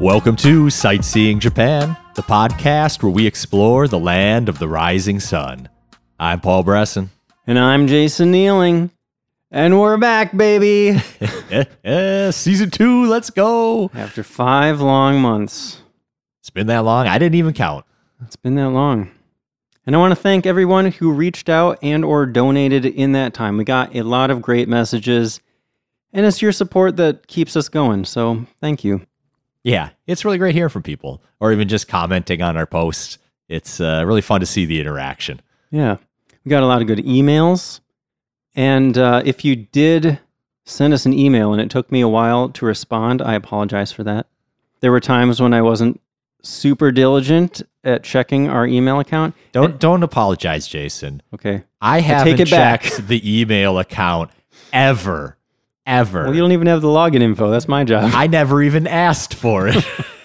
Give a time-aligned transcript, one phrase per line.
[0.00, 5.70] Welcome to Sightseeing Japan, the podcast where we explore the land of the rising sun.
[6.20, 7.08] I'm Paul Bresson.
[7.46, 8.90] And I'm Jason Nealing.
[9.50, 10.98] And we're back, baby.
[12.30, 13.90] Season two, let's go.
[13.94, 15.80] After five long months.
[16.40, 17.06] It's been that long.
[17.06, 17.86] I didn't even count.
[18.22, 19.10] It's been that long.
[19.86, 23.56] And I want to thank everyone who reached out and or donated in that time.
[23.56, 25.40] We got a lot of great messages.
[26.12, 28.04] And it's your support that keeps us going.
[28.04, 29.06] So thank you.
[29.66, 33.18] Yeah, it's really great hearing from people or even just commenting on our posts.
[33.48, 35.40] It's uh, really fun to see the interaction.
[35.72, 35.96] Yeah.
[36.44, 37.80] We got a lot of good emails.
[38.54, 40.20] And uh, if you did
[40.64, 44.04] send us an email and it took me a while to respond, I apologize for
[44.04, 44.28] that.
[44.80, 46.00] There were times when I wasn't
[46.42, 49.34] super diligent at checking our email account.
[49.50, 51.22] Don't don't apologize, Jason.
[51.34, 51.64] Okay.
[51.80, 52.82] I haven't take it back.
[52.82, 54.30] checked the email account
[54.72, 55.36] ever,
[55.86, 56.24] ever.
[56.24, 57.50] Well, you don't even have the login info.
[57.50, 58.10] That's my job.
[58.14, 59.84] I never even asked for it.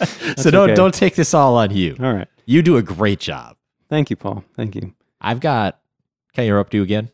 [0.36, 0.74] so don't okay.
[0.74, 1.96] don't take this all on you.
[2.00, 2.28] All right.
[2.46, 3.56] You do a great job.
[3.88, 4.44] Thank you, Paul.
[4.56, 4.94] Thank you.
[5.20, 5.80] I've got.
[6.32, 7.10] Can I interrupt you again?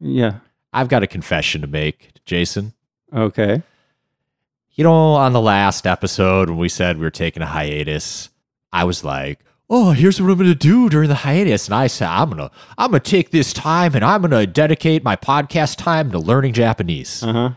[0.00, 0.38] Yeah.
[0.72, 2.74] I've got a confession to make, Jason.
[3.12, 3.62] Okay.
[4.72, 8.28] You know, on the last episode when we said we were taking a hiatus,
[8.72, 9.38] I was like,
[9.76, 12.50] "Oh, here's what I'm going to do during the hiatus," and I said, "I'm gonna,
[12.78, 17.22] I'm gonna take this time and I'm gonna dedicate my podcast time to learning Japanese."
[17.22, 17.50] Uh huh.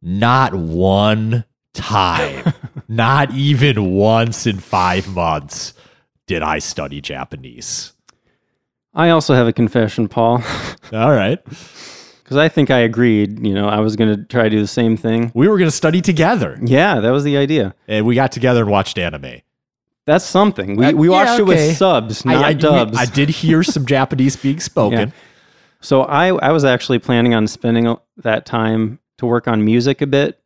[0.00, 2.52] Not one time,
[2.88, 5.74] not even once in five months,
[6.26, 7.92] did I study Japanese.
[8.94, 10.42] I also have a confession, Paul,
[10.92, 13.46] All right, because I think I agreed.
[13.46, 15.30] You know, I was going to try to do the same thing.
[15.34, 17.74] we were gonna study together, Yeah, that was the idea.
[17.88, 19.40] and we got together and watched anime.
[20.06, 20.76] That's something.
[20.76, 21.68] We, Uh, we watched it okay.
[21.68, 22.98] with subs, not I, dubs.
[22.98, 24.98] I did hear some Japanese being spoken.
[25.08, 25.14] Yeah.
[25.80, 30.06] So I, I was actually planning on spending that time to work on music a
[30.06, 30.40] bit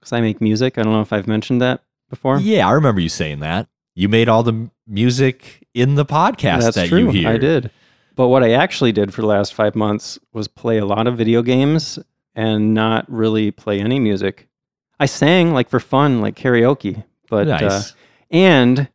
[0.00, 0.78] because I make music.
[0.78, 2.38] I don't know if I've mentioned that before.
[2.40, 3.68] Yeah, I remember you saying that.
[3.94, 6.98] You made all the music in the podcast That's that true.
[7.00, 7.28] you hear.
[7.28, 7.70] I did.
[8.16, 11.16] But what I actually did for the last five months was play a lot of
[11.16, 11.98] video games
[12.34, 14.48] and not really play any music.
[14.98, 17.04] I sang like for fun, like karaoke.
[17.28, 17.94] But uh, Nice.
[18.30, 18.88] And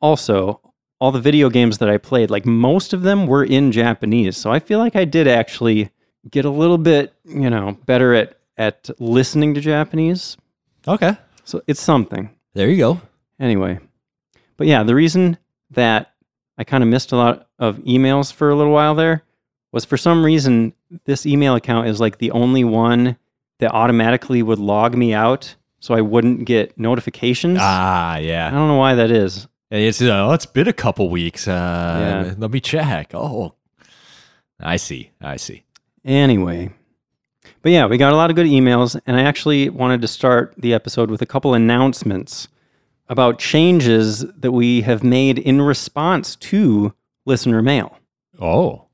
[0.00, 0.60] also
[1.00, 4.36] all the video games that I played, like most of them were in Japanese.
[4.36, 5.90] So I feel like I did actually
[6.30, 10.36] get a little bit, you know, better at at listening to Japanese.
[10.86, 11.16] okay.
[11.44, 12.30] So it's something.
[12.54, 13.00] There you go.
[13.40, 13.80] Anyway,
[14.56, 15.38] but yeah, the reason
[15.70, 16.14] that
[16.56, 19.24] I kind of missed a lot of emails for a little while there
[19.72, 23.16] was for some reason this email account is like the only one
[23.58, 27.58] that automatically would log me out so I wouldn't get notifications.
[27.60, 28.46] Ah, yeah.
[28.46, 29.48] I don't know why that is.
[29.68, 31.48] It's uh, oh, it's been a couple weeks.
[31.48, 31.52] Uh,
[32.28, 32.34] Yeah.
[32.38, 33.10] Let me check.
[33.14, 33.54] Oh,
[34.60, 35.10] I see.
[35.20, 35.64] I see.
[36.04, 36.70] Anyway,
[37.62, 40.54] but yeah, we got a lot of good emails, and I actually wanted to start
[40.56, 42.46] the episode with a couple announcements
[43.08, 46.94] about changes that we have made in response to
[47.24, 47.98] listener mail.
[48.40, 48.86] Oh,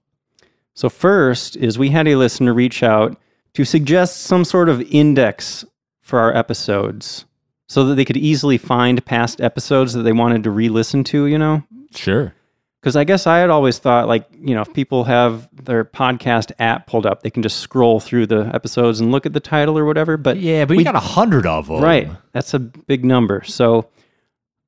[0.74, 3.18] So, first is we had a listener reach out
[3.54, 5.64] to suggest some sort of index
[6.08, 7.24] for our episodes
[7.68, 11.26] so that they could easily find past episodes that they wanted to re listen to,
[11.26, 11.62] you know?
[11.94, 12.34] sure.
[12.80, 16.52] Because I guess I had always thought, like, you know, if people have their podcast
[16.60, 19.76] app pulled up, they can just scroll through the episodes and look at the title
[19.76, 20.16] or whatever.
[20.16, 21.82] But Yeah, but we- you got a hundred of them.
[21.82, 22.08] Right.
[22.32, 23.42] That's a big number.
[23.44, 23.88] So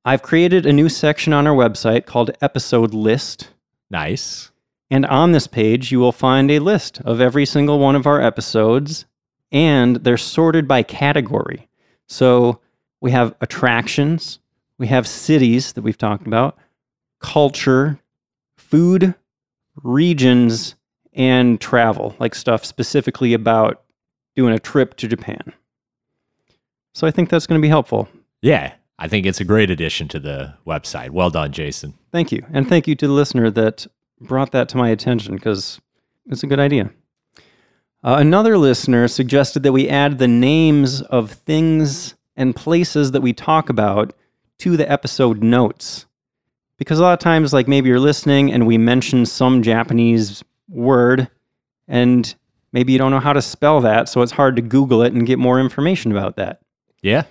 [0.03, 3.49] I've created a new section on our website called Episode List.
[3.89, 4.51] Nice.
[4.89, 8.19] And on this page, you will find a list of every single one of our
[8.21, 9.05] episodes,
[9.51, 11.67] and they're sorted by category.
[12.07, 12.59] So
[12.99, 14.39] we have attractions,
[14.77, 16.57] we have cities that we've talked about,
[17.19, 17.99] culture,
[18.55, 19.15] food,
[19.83, 20.75] regions,
[21.13, 23.83] and travel, like stuff specifically about
[24.35, 25.53] doing a trip to Japan.
[26.93, 28.09] So I think that's going to be helpful.
[28.41, 31.11] Yeah, I think it's a great addition to the website.
[31.11, 31.93] Well done, Jason.
[32.11, 32.45] Thank you.
[32.51, 33.87] And thank you to the listener that
[34.19, 35.79] brought that to my attention because
[36.27, 36.91] it's a good idea.
[38.03, 43.33] Uh, another listener suggested that we add the names of things and places that we
[43.33, 44.13] talk about
[44.59, 46.05] to the episode notes.
[46.77, 51.29] Because a lot of times, like maybe you're listening and we mention some Japanese word
[51.87, 52.33] and
[52.71, 54.09] maybe you don't know how to spell that.
[54.09, 56.61] So it's hard to Google it and get more information about that.
[57.03, 57.23] Yeah,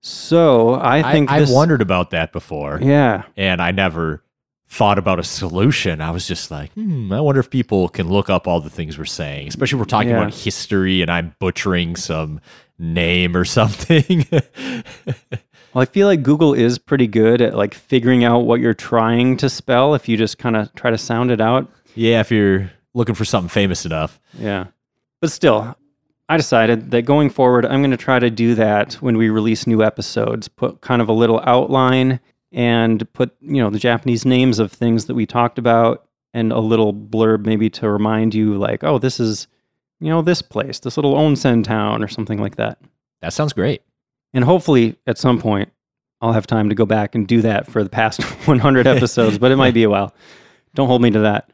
[0.00, 3.22] So I I think I've wondered about that before, Yeah.
[3.36, 4.22] and I never
[4.68, 6.00] thought about a solution.
[6.00, 8.98] I was just like, hmm, I wonder if people can look up all the things
[8.98, 10.18] we're saying, especially if we're talking Yeah.
[10.20, 12.40] about history and I'm butchering some
[12.78, 14.26] name or something.
[14.30, 19.36] Well, I feel like Google is pretty good at like figuring out what you're trying
[19.38, 21.70] to spell if you just kind of try to sound it out.
[21.94, 24.18] yeah, if you're looking for something famous enough.
[24.38, 24.66] Yeah.
[25.20, 25.76] But still,
[26.28, 29.66] I decided that going forward, I'm going to try to do that when we release
[29.66, 32.20] new episodes, put kind of a little outline
[32.52, 36.60] and put, you know, the Japanese names of things that we talked about and a
[36.60, 39.48] little blurb maybe to remind you, like, oh, this is,
[40.00, 42.78] you know, this place, this little onsen town or something like that.
[43.20, 43.82] That sounds great.
[44.32, 45.72] And hopefully at some point,
[46.20, 49.50] I'll have time to go back and do that for the past 100 episodes, but
[49.50, 50.14] it might be a while.
[50.74, 51.50] Don't hold me to that.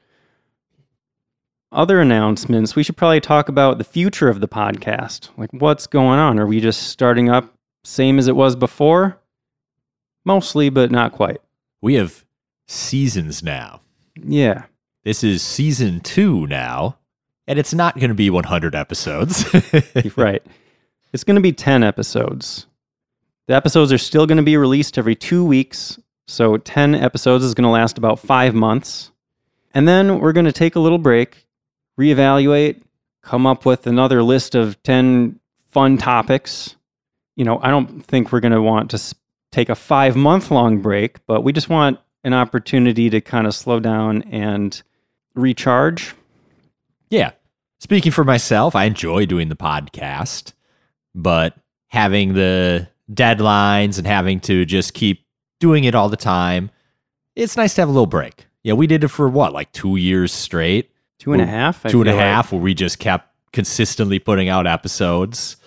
[1.73, 5.31] Other announcements, we should probably talk about the future of the podcast.
[5.37, 6.38] Like, what's going on?
[6.38, 7.52] Are we just starting up
[7.82, 9.19] same as it was before?
[10.25, 11.41] Mostly, but not quite.
[11.81, 12.25] We have
[12.67, 13.81] seasons now.
[14.23, 14.65] Yeah.
[15.05, 16.97] This is season two now,
[17.47, 19.44] and it's not going to be 100 episodes.
[20.17, 20.43] right.
[21.12, 22.67] It's going to be 10 episodes.
[23.47, 25.99] The episodes are still going to be released every two weeks.
[26.27, 29.12] So 10 episodes is going to last about five months.
[29.75, 31.47] And then we're going to take a little break,
[32.00, 32.81] reevaluate,
[33.23, 35.38] come up with another list of 10
[35.70, 36.77] fun topics.
[37.37, 38.99] You know, I don't think we're going to want to
[39.55, 43.55] take a five month long break, but we just want an opportunity to kind of
[43.55, 44.83] slow down and
[45.35, 46.15] recharge.
[47.11, 47.33] yeah.
[47.81, 50.55] Speaking for myself, I enjoy doing the podcast,
[51.15, 51.55] but
[51.89, 55.27] having the deadlines and having to just keep
[55.61, 56.71] doing it all the time,
[57.37, 58.47] it's nice to have a little break.
[58.62, 60.91] Yeah, we did it for what, like two years straight?
[61.19, 61.83] Two and a half?
[61.83, 62.53] Two and a feel like.
[62.53, 65.59] where we just kept consistently putting out episodes.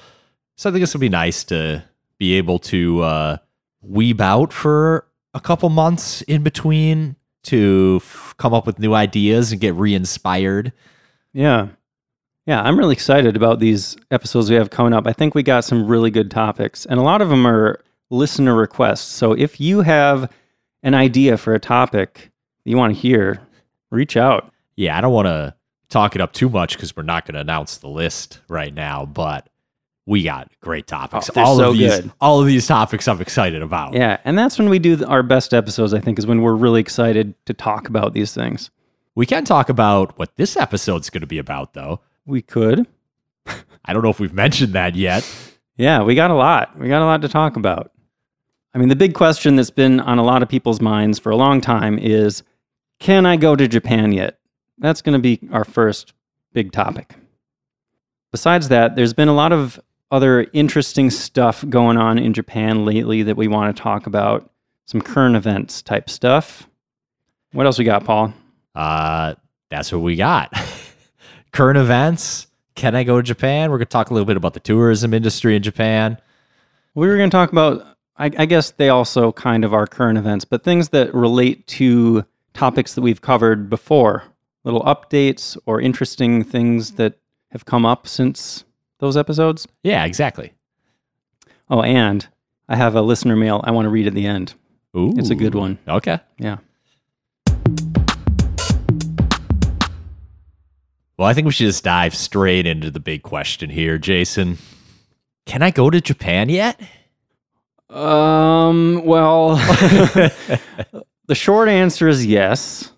[0.56, 1.84] So I think this will be nice to
[2.18, 3.38] be able to uh,
[3.86, 9.52] weeb out for a couple months in between to f- come up with new ideas
[9.52, 10.74] and get re-inspired.
[11.34, 11.70] Yeah.
[12.46, 15.06] Yeah, I'm really excited about these episodes we have coming up.
[15.06, 18.56] I think we got some really good topics, and a lot of them are listener
[18.56, 19.02] requests.
[19.06, 20.32] So if you have
[20.84, 22.32] an idea for a topic
[22.64, 23.42] that you want to hear,
[23.92, 24.52] reach out.
[24.78, 25.56] Yeah, I don't want to
[25.90, 29.06] talk it up too much because we're not going to announce the list right now,
[29.06, 29.50] but
[30.08, 31.30] we got great topics.
[31.36, 32.12] Oh, all so of these, good.
[32.22, 33.94] all of these topics, I'm excited about.
[33.94, 36.80] Yeah, and that's when we do our best episodes, I think, is when we're really
[36.80, 38.72] excited to talk about these things.
[39.16, 42.00] We can talk about what this episode's going to be about, though.
[42.26, 42.88] We could.
[43.86, 45.30] I don't know if we've mentioned that yet.
[45.76, 46.78] Yeah, we got a lot.
[46.80, 47.92] We got a lot to talk about.
[48.74, 51.36] I mean, the big question that's been on a lot of people's minds for a
[51.36, 52.44] long time is
[53.00, 54.40] can I go to Japan yet?
[54.78, 56.14] That's going to be our first
[56.54, 57.16] big topic.
[58.32, 59.80] Besides that, there's been a lot of
[60.12, 64.50] other interesting stuff going on in Japan lately that we want to talk about.
[64.86, 66.68] Some current events type stuff.
[67.52, 68.34] What else we got, Paul?
[68.74, 69.36] Uh,
[69.70, 70.54] that's what we got.
[71.52, 72.48] Current events.
[72.76, 73.72] Can I go to Japan?
[73.72, 76.18] We're going to talk a little bit about the tourism industry in Japan.
[76.94, 80.18] We were going to talk about, I, I guess they also kind of are current
[80.18, 84.24] events, but things that relate to topics that we've covered before,
[84.64, 87.16] little updates or interesting things that
[87.52, 88.64] have come up since
[89.00, 89.68] those episodes.
[89.84, 90.54] Yeah, exactly.
[91.70, 92.28] Oh, and
[92.70, 94.54] I have a listener mail I want to read at the end.
[94.96, 95.78] Ooh, It's a good one.
[95.88, 96.20] Okay.
[96.38, 96.58] Yeah.
[101.18, 104.58] Well, I think we should just dive straight into the big question here, Jason.
[105.48, 106.80] Can I go to Japan yet?
[107.90, 109.56] Um, well,
[111.26, 112.92] the short answer is yes,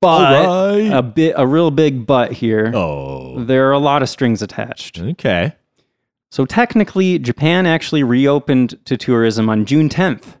[0.00, 0.92] but Alright.
[0.92, 2.72] a bit, a real big but here.
[2.74, 4.98] oh, There are a lot of strings attached.
[5.00, 5.52] okay.
[6.30, 10.36] So technically, Japan actually reopened to tourism on June 10th.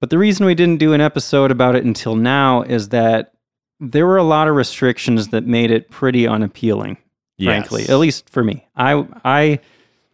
[0.00, 3.32] But the reason we didn't do an episode about it until now is that
[3.78, 6.98] there were a lot of restrictions that made it pretty unappealing,
[7.40, 8.66] frankly, at least for me.
[8.74, 9.60] I I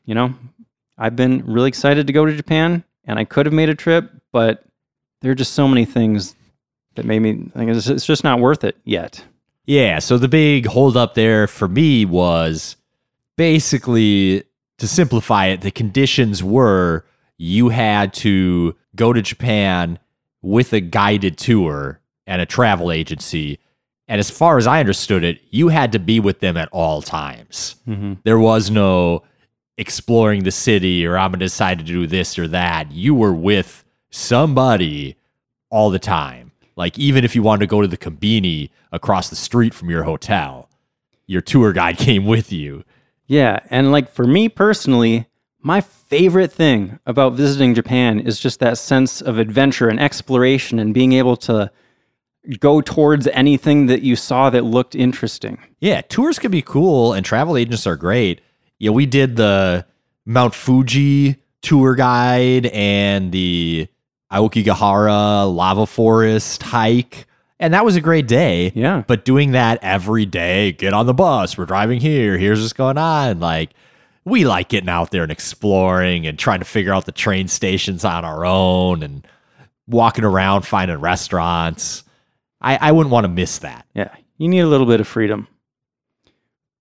[0.04, 0.34] you know,
[0.98, 4.10] I've been really excited to go to Japan and I could have made a trip,
[4.32, 4.64] but
[5.22, 6.34] there are just so many things
[6.98, 9.24] that made me think it's it's just not worth it yet.
[9.66, 12.74] Yeah, so the big holdup there for me was
[13.36, 14.42] basically
[14.78, 17.04] to simplify it, the conditions were
[17.36, 19.98] you had to go to Japan
[20.42, 23.60] with a guided tour and a travel agency.
[24.08, 27.00] And as far as I understood it, you had to be with them at all
[27.00, 27.76] times.
[27.86, 28.14] Mm-hmm.
[28.24, 29.22] There was no
[29.76, 32.90] exploring the city or I'm going to decide to do this or that.
[32.90, 35.16] You were with somebody
[35.70, 36.47] all the time.
[36.78, 40.04] Like even if you wanted to go to the Combini across the street from your
[40.04, 40.70] hotel,
[41.26, 42.84] your tour guide came with you.
[43.26, 45.26] Yeah, and like for me personally,
[45.60, 50.94] my favorite thing about visiting Japan is just that sense of adventure and exploration and
[50.94, 51.70] being able to
[52.60, 55.58] go towards anything that you saw that looked interesting.
[55.80, 58.40] Yeah, tours can be cool and travel agents are great.
[58.78, 59.84] Yeah, we did the
[60.24, 63.88] Mount Fuji tour guide and the
[64.32, 67.26] Aokigahara lava forest hike.
[67.60, 68.72] And that was a great day.
[68.74, 69.02] Yeah.
[69.06, 72.98] But doing that every day, get on the bus, we're driving here, here's what's going
[72.98, 73.40] on.
[73.40, 73.70] Like,
[74.24, 78.04] we like getting out there and exploring and trying to figure out the train stations
[78.04, 79.26] on our own and
[79.86, 82.04] walking around finding restaurants.
[82.60, 83.86] I, I wouldn't want to miss that.
[83.94, 85.48] Yeah, you need a little bit of freedom.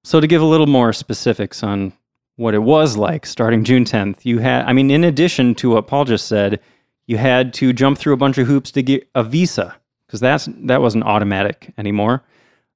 [0.04, 1.94] So to give a little more specifics on
[2.36, 5.88] what it was like starting June 10th, you had I mean in addition to what
[5.88, 6.60] Paul just said,
[7.08, 10.48] you had to jump through a bunch of hoops to get a visa because that's
[10.66, 12.24] that wasn't automatic anymore.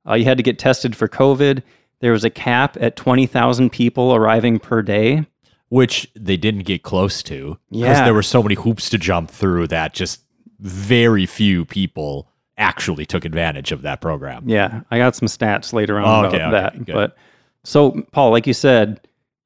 [0.07, 1.61] Uh, you had to get tested for COVID.
[1.99, 5.25] There was a cap at 20,000 people arriving per day.
[5.69, 8.03] Which they didn't get close to because Yeah.
[8.03, 10.19] there were so many hoops to jump through that just
[10.59, 14.43] very few people actually took advantage of that program.
[14.49, 16.85] Yeah, I got some stats later on Oh, about okay, okay, that.
[16.85, 16.93] good.
[16.93, 17.15] But
[17.63, 18.99] so, Paul, like you said,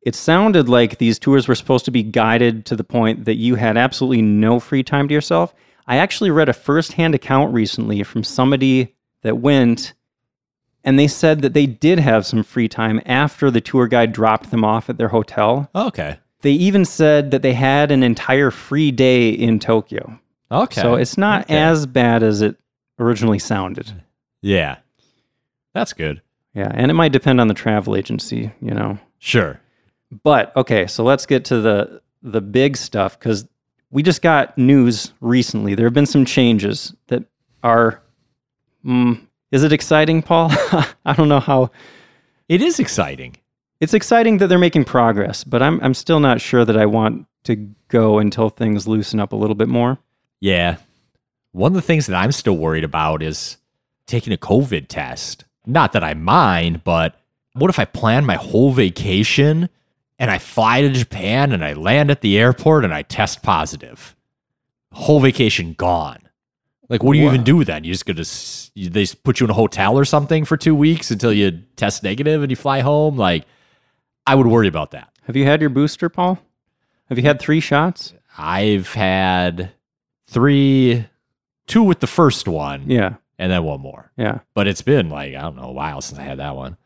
[0.06, 3.56] it sounded like these tours were supposed to be guided to the point that you
[3.56, 5.54] had absolutely no free time to yourself.
[5.88, 9.94] I actually read a firsthand account recently from somebody that went,
[10.84, 14.52] and they said that they did have some free time after the tour guide dropped
[14.52, 15.70] them off at their hotel.
[15.76, 16.20] Oh, okay.
[16.42, 20.20] They even said that they had an entire free day in Tokyo.
[20.52, 20.80] Okay.
[20.82, 21.58] So it's not Okay.
[21.58, 22.56] as bad as it
[23.00, 24.04] originally sounded.
[24.42, 24.78] Yeah.
[25.74, 26.22] That's good.
[26.54, 29.00] Yeah, and it might depend on the travel agency, you know.
[29.20, 29.60] Sure.
[30.24, 33.48] But okay, so let's get to the the big stuff cuz
[33.92, 35.76] we just got news recently.
[35.76, 37.24] There have been some changes that
[37.64, 38.02] are
[38.86, 39.20] mm,
[39.52, 40.50] is it exciting, Paul?
[41.06, 41.72] I don't know how
[42.50, 43.38] It is exciting.
[43.82, 47.26] it's exciting that they're making progress, but I'm I'm still not sure that I want
[47.46, 47.56] to
[47.90, 49.98] go until things loosen up a little bit more.
[50.42, 50.78] Yeah.
[51.52, 53.58] One of the things that I'm still worried about is
[54.08, 55.46] taking a COVID test.
[55.66, 57.20] Not that I mind, but
[57.54, 59.70] what if I plan my whole vacation
[60.20, 64.16] and I fly to Japan and I land at the airport and I test positive?
[64.92, 66.20] Whole vacation gone.
[66.88, 67.34] Like, what do you Wow.
[67.34, 67.84] even do then?
[67.84, 68.24] You just gonna
[68.76, 71.52] you, they just put you in a hotel or something for two weeks until you
[71.76, 73.18] test negative and you fly home?
[73.18, 73.46] Like,
[74.28, 75.10] I would worry about that.
[75.24, 76.40] Have you had your booster, Paul?
[77.10, 78.14] Have you had 3 shots?
[78.38, 79.72] I've had
[80.28, 81.06] three,
[81.68, 83.16] two with the first one, Yeah.
[83.40, 84.12] and then one more.
[84.18, 84.40] Yeah.
[84.54, 86.78] But it's been like I don't know a while since I had that one.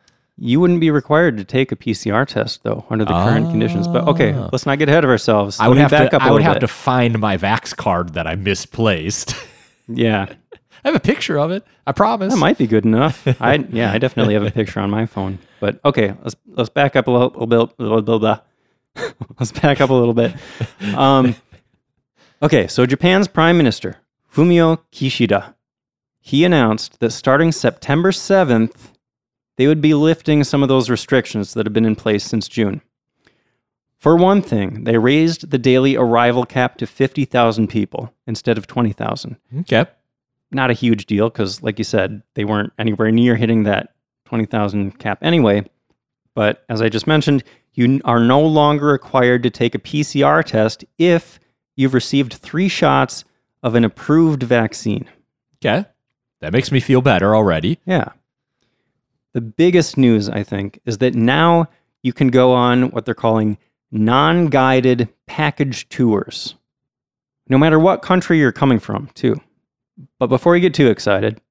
[0.41, 3.88] You wouldn't be required to take a PCR test though under the current conditions.
[3.88, 4.50] But okay, Ah.
[4.51, 5.60] let's not get ahead of ourselves.
[5.60, 6.22] I would have back to.
[6.22, 6.62] I would have bit.
[6.62, 9.36] to find my Vax card that I misplaced.
[9.88, 11.65] Yeah, I have a picture of it.
[11.86, 12.34] I promise.
[12.34, 13.27] that might be good enough.
[13.41, 15.39] I yeah, I definitely have a picture on my phone.
[15.60, 17.79] But okay, let's let's back up a little, bit.
[17.79, 19.13] Little, little, bit.
[19.39, 20.34] let's back up a little bit.
[20.96, 21.36] Um,
[22.41, 23.98] okay, so Japan's Prime Minister
[24.34, 25.53] Fumio Kishida
[26.22, 28.93] he announced that starting September seventh,
[29.59, 32.81] they would be lifting some of those restrictions that have been in place since June.
[33.97, 39.35] For one thing, they raised the daily arrival cap to 50,000 people instead of 20,000
[39.59, 39.85] okay.
[40.49, 43.95] not a huge deal because, like you said, they weren't anywhere near hitting that
[44.27, 45.65] 20,000 cap anyway.
[46.33, 50.85] But as I just mentioned, you are no longer required to take a PCR test
[50.97, 51.37] if
[51.75, 53.25] you've received three shots
[53.61, 55.09] of an approved vaccine.
[55.57, 55.85] Okay.
[56.39, 57.79] That makes me feel better already.
[57.85, 58.13] Yeah.
[59.33, 61.67] The biggest news, I think, is that now
[62.01, 63.57] you can go on what they're calling
[63.91, 66.55] non guided package tours,
[67.48, 69.39] no matter what country you're coming from, too.
[70.17, 71.41] But before you get too excited,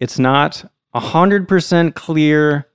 [0.00, 2.66] it's not 100% clear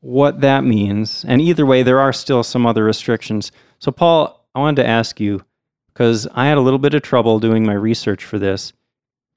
[0.00, 1.24] what that means.
[1.26, 3.50] And either way, there are still some other restrictions.
[3.78, 5.44] So, Paul, I wanted to ask you
[5.92, 8.72] because I had a little bit of trouble doing my research for this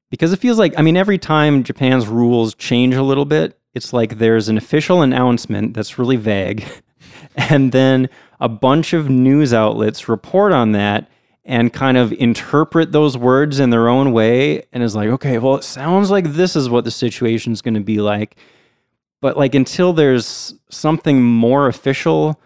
[0.10, 3.94] because it feels like i mean every time japan's rules change a little bit it's
[3.94, 6.66] like there's an official announcement that's really vague
[7.36, 8.10] and then
[8.40, 11.10] a bunch of news outlets report on that
[11.46, 15.56] and kind of interpret those words in their own way and is like okay well
[15.56, 18.38] it sounds like this is what the situation's going to be like.
[19.22, 22.40] But like until there's something more official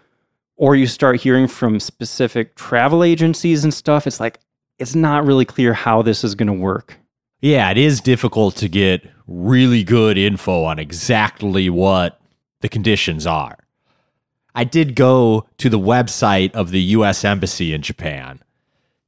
[0.56, 4.40] or you start hearing from specific travel agencies and stuff it's like
[4.78, 6.98] it's not really clear how this is going to work
[7.44, 12.18] Yeah, it is difficult to get really good info on exactly what
[12.62, 13.58] the conditions are.
[14.54, 18.40] I did go to the website of the US Embassy in Japan,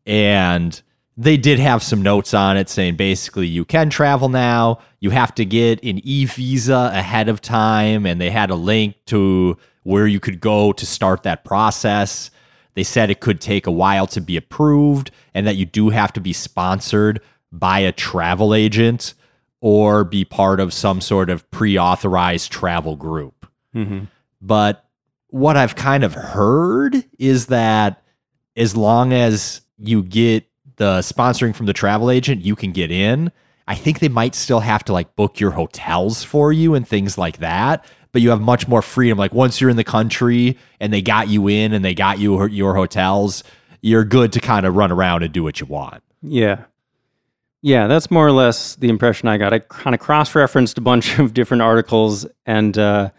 [0.04, 0.78] and
[1.16, 4.80] they did have some notes on it saying basically you can travel now.
[5.00, 8.96] You have to get an e visa ahead of time, and they had a link
[9.06, 12.30] to where you could go to start that process.
[12.74, 16.12] They said it could take a while to be approved, and that you do have
[16.12, 17.22] to be sponsored
[17.58, 19.14] by a travel agent
[19.60, 23.46] or be part of some sort of pre authorized travel group.
[23.74, 24.04] Mm-hmm.
[24.40, 24.84] But
[25.28, 28.02] what I've kind of heard is that
[28.56, 30.46] as long as you get
[30.76, 33.32] the sponsoring from the travel agent, you can get in.
[33.68, 37.18] I think they might still have to like book your hotels for you and things
[37.18, 37.84] like that.
[38.12, 39.18] but you have much more freedom.
[39.18, 42.46] Like once you're in the country and they got you in and they got you
[42.46, 43.44] your hotels,
[43.82, 46.02] you're good to kind of run around and do what you want.
[46.22, 46.64] Yeah.
[47.66, 49.52] Yeah, that's more or less the impression I got.
[49.52, 53.10] I kind of cross referenced a bunch of different articles and, uh,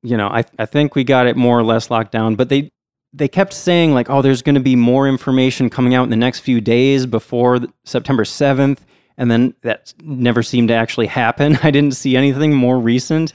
[0.00, 2.70] you know, I, I think we got it more or less locked down, but they,
[3.12, 6.16] they kept saying, like, oh, there's going to be more information coming out in the
[6.16, 8.78] next few days before September 7th.
[9.16, 11.58] And then that never seemed to actually happen.
[11.64, 13.32] I didn't see anything more recent.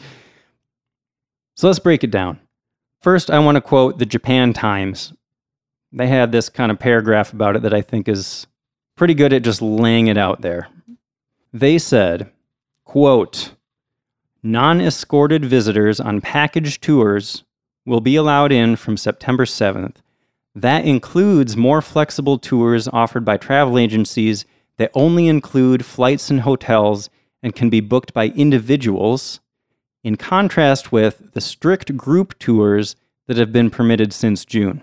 [1.58, 2.40] So let's break it down.
[3.02, 5.12] First, I want to quote the Japan Times.
[5.92, 8.48] They had this kind of paragraph about it that I think is
[8.96, 10.68] pretty good at just laying it out there.
[11.52, 12.32] They said,
[12.86, 13.54] quote,
[14.42, 17.44] non-escorted visitors on package tours
[17.86, 19.96] will be allowed in from September 7th.
[20.56, 24.46] That includes more flexible tours offered by travel agencies
[24.78, 27.10] that only include flights and hotels
[27.42, 29.40] and can be booked by individuals,
[30.04, 32.96] in contrast with the strict group tours
[33.28, 34.82] that have been permitted since June.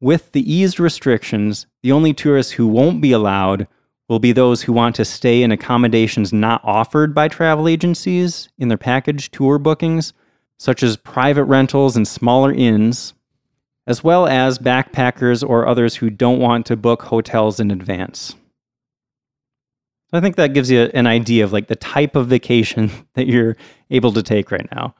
[0.00, 3.66] With the eased restrictions, the only tourists who won't be allowed
[4.08, 8.68] will be those who want to stay in accommodations not offered by travel agencies in
[8.68, 10.12] their package tour bookings,
[10.58, 13.14] such as private rentals and smaller inns,
[13.86, 18.34] as well as backpackers or others who don't want to book hotels in advance.
[20.10, 23.26] So I think that gives you an idea of like the type of vacation that
[23.26, 23.56] you're
[23.90, 24.94] able to take right now.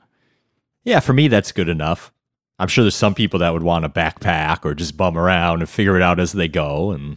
[0.84, 2.12] Yeah, for me, that's good enough.
[2.58, 5.68] I'm sure there's some people that would want to backpack or just bum around and
[5.68, 6.92] figure it out as they go.
[6.92, 7.16] And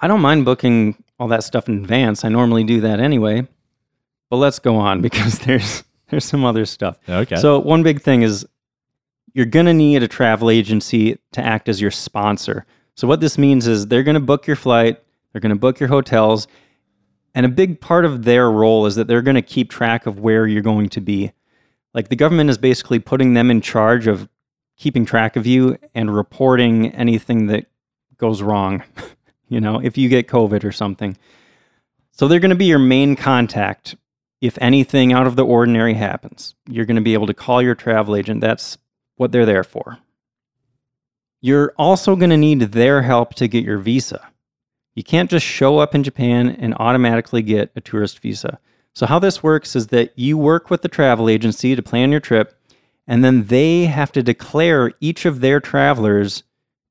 [0.00, 2.24] I don't mind booking all that stuff in advance.
[2.24, 3.46] I normally do that anyway.
[4.30, 6.98] But let's go on because there's there's some other stuff.
[7.08, 8.46] okay, So one big thing is
[9.34, 12.64] you're going to need a travel agency to act as your sponsor.
[12.94, 15.78] So what this means is they're going to book your flight, they're going to book
[15.78, 16.48] your hotels,
[17.34, 20.18] and a big part of their role is that they're going to keep track of
[20.18, 21.32] where you're going to be.
[21.94, 24.28] Like the government is basically putting them in charge of
[24.78, 27.66] keeping track of you and reporting anything that
[28.16, 28.82] goes wrong,
[29.48, 31.16] you know, if you get COVID or something.
[32.12, 33.96] So they're going to be your main contact
[34.40, 36.54] if anything out of the ordinary happens.
[36.68, 38.40] You're going to be able to call your travel agent.
[38.40, 38.78] That's
[39.16, 39.98] what they're there for.
[41.40, 44.28] You're also going to need their help to get your visa.
[44.94, 48.58] You can't just show up in Japan and automatically get a tourist visa.
[48.94, 52.18] So, how this works is that you work with the travel agency to plan your
[52.18, 52.57] trip,
[53.08, 56.44] and then they have to declare each of their travelers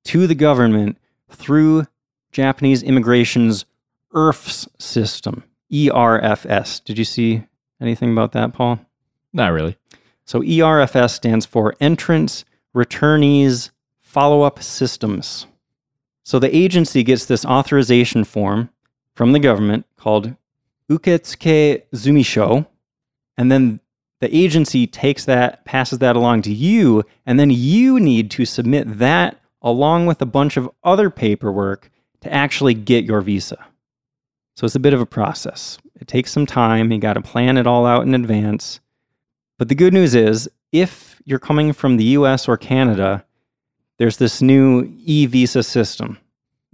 [0.04, 0.98] to the government
[1.30, 1.86] through
[2.32, 3.66] Japanese immigration's
[4.14, 5.44] ERFS system.
[5.72, 6.80] E R F S.
[6.80, 7.44] Did you see
[7.80, 8.80] anything about that, Paul?
[9.34, 9.78] not really.
[10.26, 12.44] So ERFS stands for Entrance
[12.76, 15.46] Returnees Follow Up Systems.
[16.24, 18.70] So the agency gets this authorization form
[19.14, 20.36] from the government called
[20.90, 22.66] Uketsuke Zumisho,
[23.38, 23.80] and then
[24.20, 28.98] the agency takes that, passes that along to you, and then you need to submit
[29.00, 33.58] that along with a bunch of other paperwork to actually get your visa.
[34.56, 35.78] So it's a bit of a process.
[36.00, 36.92] It takes some time.
[36.92, 38.80] You got to plan it all out in advance.
[39.60, 43.26] But the good news is, if you're coming from the US or Canada,
[43.98, 46.18] there's this new e visa system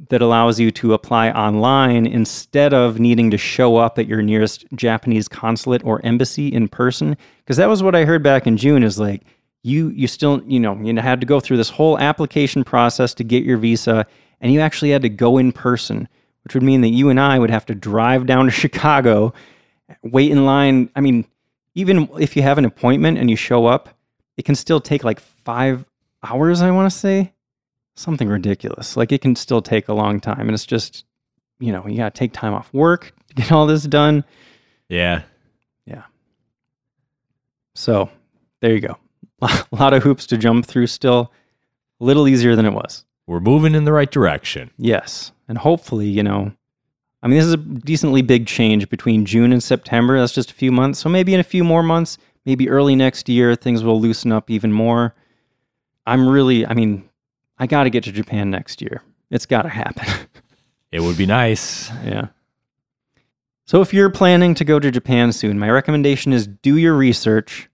[0.10, 4.66] that allows you to apply online instead of needing to show up at your nearest
[4.74, 7.16] Japanese consulate or embassy in person.
[7.40, 9.22] Because that was what I heard back in June is like,
[9.62, 13.24] you, you still, you know, you had to go through this whole application process to
[13.24, 14.06] get your visa,
[14.42, 16.10] and you actually had to go in person,
[16.44, 19.34] which would mean that you and I would have to drive down to Chicago,
[20.02, 20.90] wait in line.
[20.96, 21.26] I mean,
[21.76, 23.90] even if you have an appointment and you show up,
[24.38, 25.86] it can still take like five
[26.24, 27.34] hours, I want to say.
[27.96, 28.98] Something ridiculous.
[28.98, 30.42] Like it can still take a long time.
[30.42, 31.06] And it's just,
[31.60, 34.24] you know, you got to take time off work to get all this done.
[34.90, 35.24] Yeah.
[35.86, 36.04] Yeah.
[37.76, 38.10] So
[38.62, 38.98] there you go.
[39.42, 41.32] A lot of hoops to jump through still.
[42.00, 43.06] A little easier than it was.
[43.28, 44.72] We're moving in the right direction.
[44.78, 45.32] Yes.
[45.48, 46.54] And hopefully, you know,
[47.22, 50.20] I mean, this is a decently big change between June and September.
[50.20, 51.00] That's just a few months.
[51.00, 54.50] So maybe in a few more months, maybe early next year, things will loosen up
[54.50, 55.16] even more.
[56.06, 57.10] I'm really, I mean,
[57.64, 59.02] I got to get to Japan next year.
[59.32, 60.06] It's got to happen.
[60.92, 61.90] It would be nice.
[62.04, 62.28] yeah.
[63.66, 67.70] So if you're planning to go to Japan soon, my recommendation is do your research.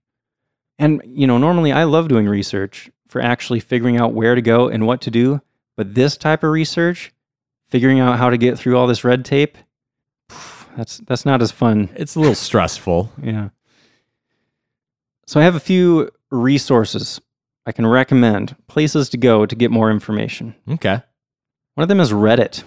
[0.77, 4.69] And, you know, normally I love doing research for actually figuring out where to go
[4.69, 5.41] and what to do.
[5.75, 7.11] But this type of research,
[7.65, 9.57] figuring out how to get through all this red tape,
[10.77, 11.89] that's that's not as fun.
[11.95, 13.11] It's a little stressful.
[13.23, 13.49] Yeah.
[15.25, 17.19] So I have a few resources
[17.69, 20.55] I can recommend, places to go to get more information.
[20.67, 21.03] Okay.
[21.75, 22.63] One of them is Reddit.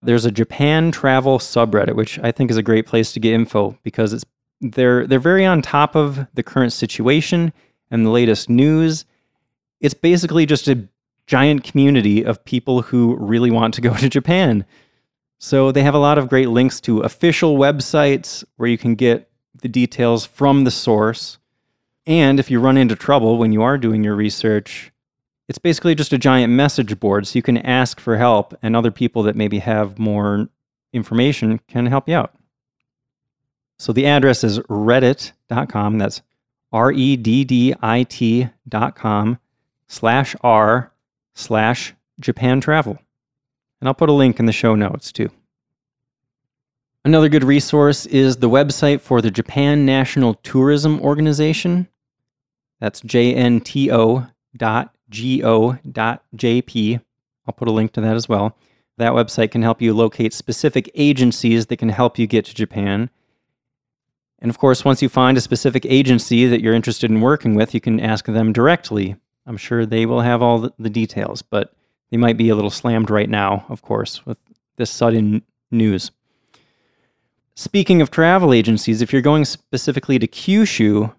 [0.00, 3.78] There's a Japan travel subreddit, which I think is a great place to get info
[3.82, 4.24] because it's
[4.60, 7.52] They're they're very on top of the current situation
[7.90, 9.04] and the latest news.
[9.80, 10.88] It's basically just a
[11.26, 14.64] giant community of people who really want to go to Japan.
[15.38, 19.28] So they have a lot of great links to official websites where you can get
[19.60, 21.38] the details from the source.
[22.06, 24.92] And if you run into trouble when you are doing your research,
[25.48, 28.90] it's basically just a giant message board so you can ask for help and other
[28.90, 30.48] people that maybe have more
[30.92, 32.34] information can help you out.
[33.78, 35.98] So the address is reddit.com.
[35.98, 36.22] That's
[36.72, 39.38] R E D D I T.com
[39.86, 40.92] slash R
[41.34, 42.98] slash Japan travel.
[43.80, 45.30] And I'll put a link in the show notes too.
[47.04, 51.88] Another good resource is the website for the Japan National Tourism Organization.
[52.84, 56.22] That's jnto dot go dot.
[56.34, 58.58] I'll put a link to that as well.
[58.98, 63.08] That website can help you locate specific agencies that can help you get to Japan.
[64.38, 67.72] And of course, once you find a specific agency that you're interested in working with,
[67.72, 69.16] you can ask them directly.
[69.46, 71.74] I'm sure they will have all the details, but
[72.10, 74.36] they might be a little slammed right now, of course, with
[74.76, 76.10] this sudden news.
[77.54, 81.14] Speaking of travel agencies, if you're going specifically to Kyushu,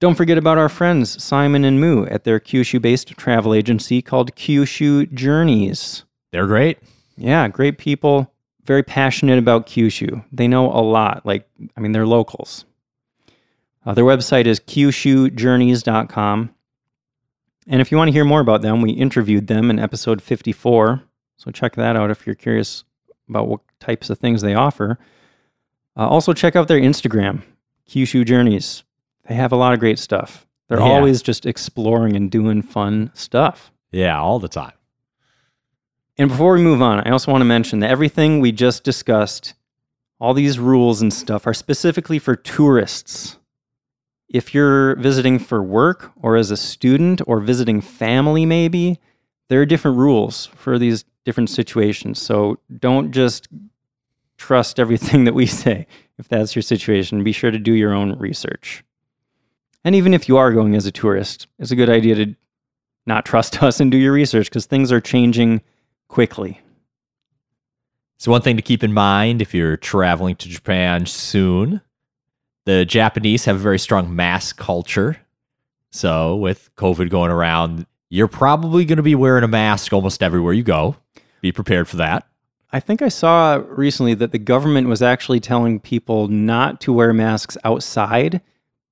[0.00, 4.34] don't forget about our friends Simon and Moo at their Kyushu based travel agency called
[4.36, 6.04] Kyushu Journeys.
[6.30, 6.78] They're great.
[7.16, 8.32] Yeah, great people,
[8.64, 10.24] very passionate about Kyushu.
[10.30, 11.26] They know a lot.
[11.26, 12.64] Like, I mean, they're locals.
[13.84, 16.54] Uh, their website is kyushujourneys.com.
[17.66, 21.02] And if you want to hear more about them, we interviewed them in episode 54.
[21.36, 22.84] So check that out if you're curious
[23.28, 24.98] about what types of things they offer.
[25.96, 27.42] Uh, also, check out their Instagram,
[27.88, 28.84] Kyushu Journeys.
[29.28, 30.46] They have a lot of great stuff.
[30.68, 30.84] They're Yeah.
[30.84, 33.70] always just exploring and doing fun stuff.
[33.92, 34.72] Yeah, all the time.
[36.16, 39.54] And before we move on, I also want to mention that everything we just discussed,
[40.20, 43.38] all these rules and stuff, are specifically for tourists.
[44.28, 48.98] If you're visiting for work or as a student or visiting family, maybe,
[49.48, 52.20] there are different rules for these different situations.
[52.20, 53.48] So don't just
[54.36, 55.86] trust everything that we say
[56.18, 57.22] if that's your situation.
[57.24, 58.84] Be sure to do your own research.
[59.88, 62.34] And even if you are going as a tourist, it's a good idea to
[63.06, 65.62] not trust us and do your research because things are changing
[66.08, 66.60] quickly.
[68.18, 71.80] So, one thing to keep in mind if you're traveling to Japan soon,
[72.66, 75.16] the Japanese have a very strong mask culture.
[75.90, 80.52] So, with COVID going around, you're probably going to be wearing a mask almost everywhere
[80.52, 80.96] you go.
[81.40, 82.28] Be prepared for that.
[82.72, 87.14] I think I saw recently that the government was actually telling people not to wear
[87.14, 88.42] masks outside,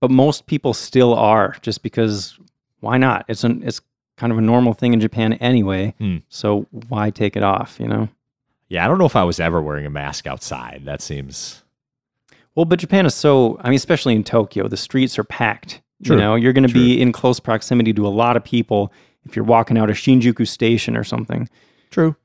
[0.00, 2.38] but most people still are just because
[2.80, 3.24] why not?
[3.28, 3.80] It's an it's
[4.16, 5.94] kind of a normal thing in Japan anyway.
[5.98, 6.18] Hmm.
[6.28, 8.08] So why take it off, you know?
[8.68, 10.82] Yeah, I don't know if I was ever wearing a mask outside.
[10.84, 11.62] That seems.
[12.54, 15.82] Well, but Japan is so, I mean, especially in Tokyo, the streets are packed.
[16.02, 16.16] True.
[16.16, 18.92] You know, you're going to be in close proximity to a lot of people
[19.24, 21.48] if you're walking out of Shinjuku station or something.
[21.90, 22.16] True.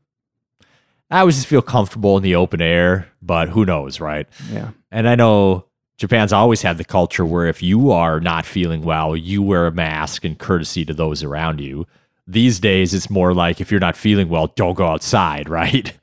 [1.09, 4.27] I always just feel comfortable in the open air, but who knows, right?
[4.51, 4.71] Yeah.
[4.91, 5.65] And I know
[6.01, 9.71] Japan's always had the culture where if you are not feeling well, you wear a
[9.71, 11.85] mask in courtesy to those around you.
[12.25, 15.93] These days, it's more like if you're not feeling well, don't go outside, right?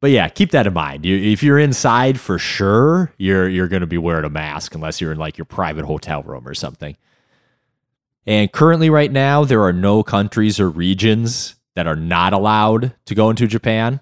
[0.00, 1.04] But yeah, keep that in mind.
[1.04, 4.98] You, if you're inside for sure, you're you're going to be wearing a mask unless
[4.98, 6.96] you're in like your private hotel room or something.
[8.26, 13.14] And currently, right now, there are no countries or regions that are not allowed to
[13.14, 14.00] go into Japan,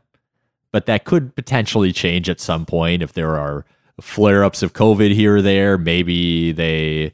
[0.70, 3.66] but that could potentially change at some point if there are
[4.00, 5.78] flare ups of COVID here or there.
[5.78, 7.12] Maybe they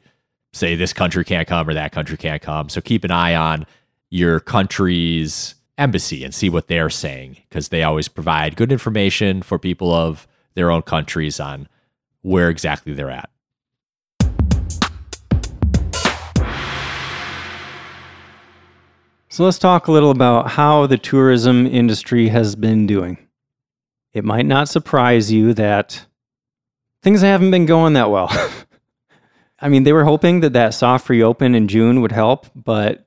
[0.53, 2.69] say this country can't come or that country can't come.
[2.69, 3.65] So keep an eye on
[4.09, 9.59] your country's embassy and see what they're saying because they always provide good information for
[9.59, 11.67] people of their own countries on
[12.21, 13.29] where exactly they're at.
[19.29, 23.19] So let's talk a little about how the tourism industry has been doing.
[24.13, 26.06] It might not surprise you that
[27.03, 28.29] things haven't been going that well.
[29.59, 33.05] I mean, they were hoping that that soft reopen in June would help, but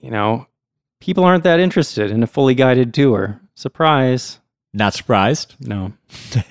[0.00, 0.46] you know,
[1.00, 3.40] people aren't that interested in a fully guided tour.
[3.54, 4.38] Surprise.
[4.74, 5.54] Not surprised.
[5.60, 5.92] No.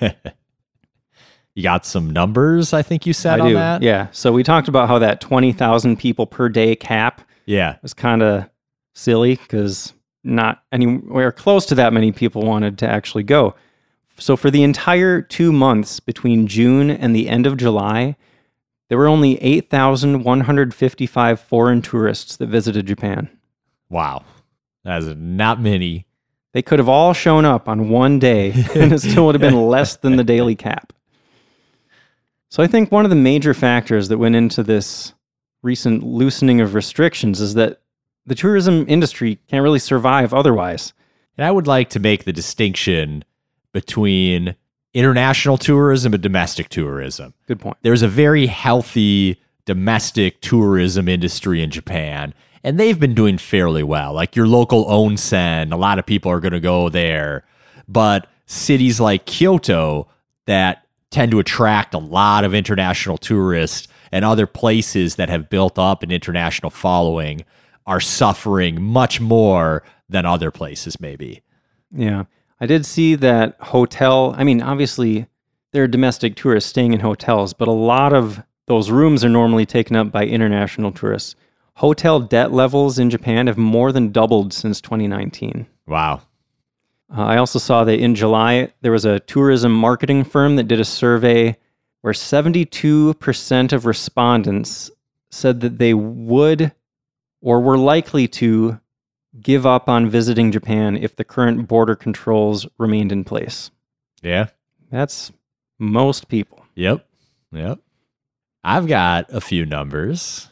[1.54, 3.54] you got some numbers, I think you said I on do.
[3.54, 3.82] that.
[3.82, 4.08] Yeah.
[4.12, 7.76] So we talked about how that 20,000 people per day cap Yeah.
[7.82, 8.48] was kind of
[8.94, 9.92] silly because
[10.24, 13.54] not anywhere close to that many people wanted to actually go.
[14.22, 18.14] So for the entire two months between June and the end of July,
[18.88, 23.36] there were only 8,155 foreign tourists that visited Japan.
[23.90, 24.24] Wow.
[24.84, 26.06] That's not many.
[26.52, 29.66] They could have all shown up on one day and it still would have been
[29.66, 30.92] less than the daily cap.
[32.48, 35.14] So I think one of the major factors that went into this
[35.62, 37.80] recent loosening of restrictions is that
[38.24, 40.92] the tourism industry can't really survive otherwise.
[41.36, 43.24] And I would like to make the distinction
[43.72, 44.54] between
[44.94, 47.34] international tourism and domestic tourism.
[47.46, 47.76] Good point.
[47.82, 54.12] There's a very healthy domestic tourism industry in Japan, and they've been doing fairly well.
[54.12, 57.44] Like your local onsen, a lot of people are going to go there.
[57.88, 60.08] But cities like Kyoto
[60.46, 65.78] that tend to attract a lot of international tourists and other places that have built
[65.78, 67.44] up an international following
[67.86, 71.42] are suffering much more than other places maybe.
[71.90, 72.24] Yeah.
[72.62, 74.36] I did see that hotel.
[74.38, 75.26] I mean, obviously,
[75.72, 79.66] there are domestic tourists staying in hotels, but a lot of those rooms are normally
[79.66, 81.34] taken up by international tourists.
[81.78, 85.66] Hotel debt levels in Japan have more than doubled since 2019.
[85.88, 86.22] Wow.
[87.12, 90.78] Uh, I also saw that in July, there was a tourism marketing firm that did
[90.78, 91.56] a survey
[92.02, 94.88] where 72% of respondents
[95.32, 96.70] said that they would
[97.40, 98.78] or were likely to
[99.40, 103.70] give up on visiting Japan if the current border controls remained in place.
[104.22, 104.48] Yeah.
[104.90, 105.32] That's
[105.78, 106.64] most people.
[106.74, 107.06] Yep.
[107.52, 107.78] Yep.
[108.64, 110.48] I've got a few numbers.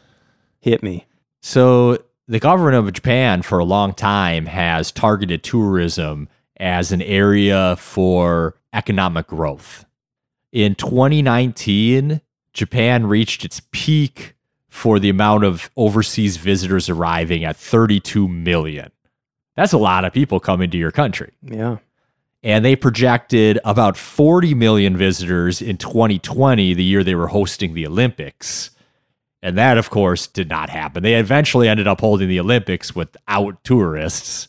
[0.60, 1.06] Hit me.
[1.42, 7.76] So, the government of Japan for a long time has targeted tourism as an area
[7.76, 9.84] for economic growth.
[10.52, 12.20] In 2019,
[12.52, 14.34] Japan reached its peak
[14.70, 18.90] for the amount of overseas visitors arriving at 32 million.
[19.56, 21.32] That's a lot of people coming to your country.
[21.42, 21.78] Yeah.
[22.42, 27.86] And they projected about 40 million visitors in 2020, the year they were hosting the
[27.86, 28.70] Olympics.
[29.42, 31.02] And that, of course, did not happen.
[31.02, 34.48] They eventually ended up holding the Olympics without tourists.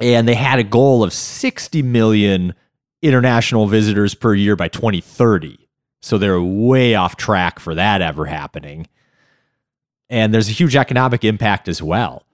[0.00, 2.54] And they had a goal of 60 million
[3.02, 5.61] international visitors per year by 2030.
[6.02, 8.88] So they're way off track for that ever happening.
[10.10, 12.26] And there's a huge economic impact as well.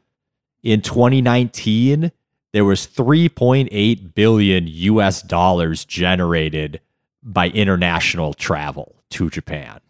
[0.62, 2.10] In 2019,
[2.52, 6.80] there was 3.8 billion US dollars generated
[7.22, 9.80] by international travel to Japan.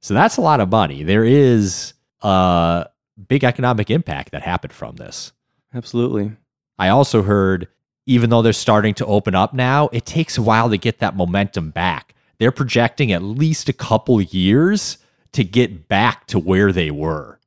[0.00, 1.02] So that's a lot of money.
[1.02, 2.86] There is a
[3.28, 5.32] big economic impact that happened from this.
[5.74, 6.32] Absolutely.
[6.78, 7.66] I also heard
[8.06, 11.16] even though they're starting to open up now, it takes a while to get that
[11.16, 12.14] momentum back.
[12.40, 14.96] They're projecting at least a couple years
[15.32, 17.38] to get back to where they were.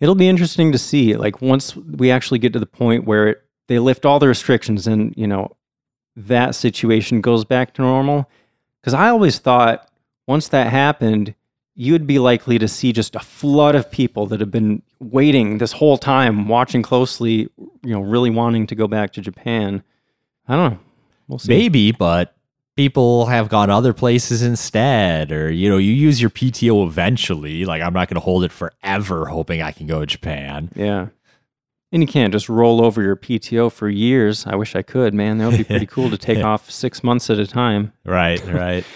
[0.00, 3.44] It'll be interesting to see like once we actually get to the point where it,
[3.66, 5.54] they lift all the restrictions and, you know,
[6.16, 8.30] that situation goes back to normal
[8.80, 9.86] because I always thought
[10.26, 11.34] once that happened,
[11.74, 15.72] you'd be likely to see just a flood of people that have been waiting this
[15.72, 19.82] whole time, watching closely, you know, really wanting to go back to Japan.
[20.48, 20.78] I don't know.
[21.28, 21.50] We'll see.
[21.50, 22.34] Maybe, but
[22.78, 27.64] people have gone other places instead, or you know, you use your PTO eventually.
[27.64, 30.70] Like I'm not going to hold it forever, hoping I can go to Japan.
[30.76, 31.08] Yeah.
[31.90, 34.46] And you can't just roll over your PTO for years.
[34.46, 35.38] I wish I could, man.
[35.38, 37.92] That would be pretty cool to take off six months at a time.
[38.04, 38.84] Right, right.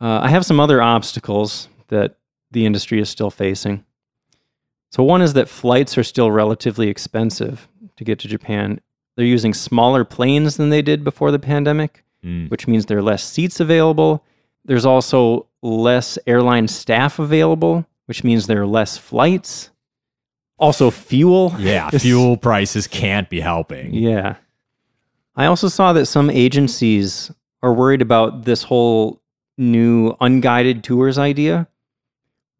[0.00, 2.16] Uh, I have some other obstacles that
[2.50, 3.84] the industry is still facing.
[4.90, 8.80] So, one is that flights are still relatively expensive to get to Japan.
[9.14, 12.50] They're using smaller planes than they did before the pandemic, Mm.
[12.50, 14.24] which means there are less seats available.
[14.64, 19.70] There's also less airline staff available, which means there are less flights.
[20.56, 21.54] Also, fuel.
[21.58, 23.92] Yeah, fuel prices can't be helping.
[23.92, 24.36] Yeah.
[25.34, 27.32] I also saw that some agencies
[27.62, 29.20] are worried about this whole
[29.58, 31.66] new unguided tours idea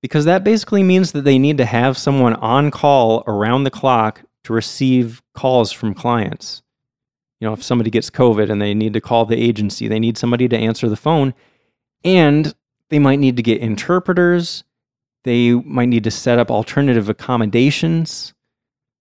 [0.01, 4.22] because that basically means that they need to have someone on call around the clock
[4.44, 6.62] to receive calls from clients.
[7.42, 10.16] You know, if somebody gets COVID and they need to call the agency, they need
[10.16, 11.35] somebody to answer the phone
[12.05, 12.55] and
[12.88, 14.62] they might need to get interpreters.
[15.24, 18.33] They might need to set up alternative accommodations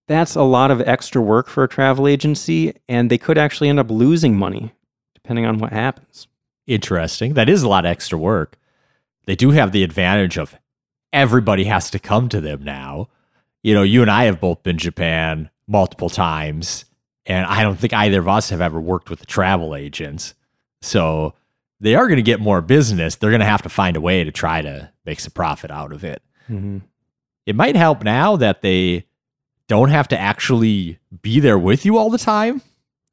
[0.08, 3.78] that's a lot of extra work for a travel agency, and they could actually end
[3.78, 4.72] up losing money
[5.14, 6.26] depending on what happens.
[6.66, 7.34] Interesting.
[7.34, 8.56] That is a lot of extra work.
[9.26, 10.56] They do have the advantage of
[11.12, 13.08] everybody has to come to them now.
[13.62, 16.84] You know, you and I have both been Japan multiple times,
[17.26, 20.34] and I don't think either of us have ever worked with the travel agents.
[20.80, 21.34] So
[21.80, 23.16] they are going to get more business.
[23.16, 25.92] They're going to have to find a way to try to make some profit out
[25.92, 26.22] of it.
[26.48, 26.78] Mm-hmm.
[27.46, 29.06] It might help now that they
[29.68, 32.62] don't have to actually be there with you all the time.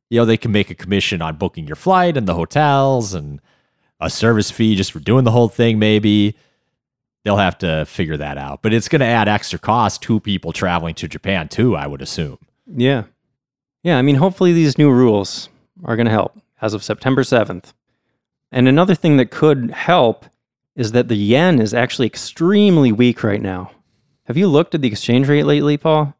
[0.09, 3.39] You know, they can make a commission on booking your flight and the hotels and
[3.99, 6.35] a service fee just for doing the whole thing, maybe.
[7.23, 8.61] They'll have to figure that out.
[8.61, 12.01] But it's going to add extra cost to people traveling to Japan, too, I would
[12.01, 12.39] assume.
[12.65, 13.03] Yeah.
[13.83, 13.97] Yeah.
[13.97, 15.49] I mean, hopefully these new rules
[15.83, 17.73] are going to help as of September 7th.
[18.51, 20.25] And another thing that could help
[20.75, 23.71] is that the yen is actually extremely weak right now.
[24.23, 26.15] Have you looked at the exchange rate lately, Paul?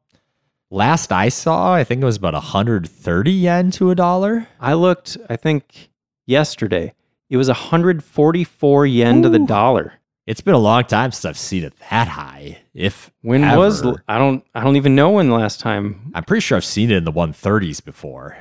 [0.72, 4.48] Last I saw, I think it was about 130 yen to a dollar.
[4.60, 5.90] I looked, I think,
[6.26, 6.94] yesterday.
[7.30, 9.99] It was 144 yen to the dollar.
[10.30, 12.60] It's been a long time since I've seen it that high.
[12.76, 13.84] If When was.
[14.08, 16.12] I don't I don't even know when the last time.
[16.14, 18.38] I'm pretty sure I've seen it in the 130s before.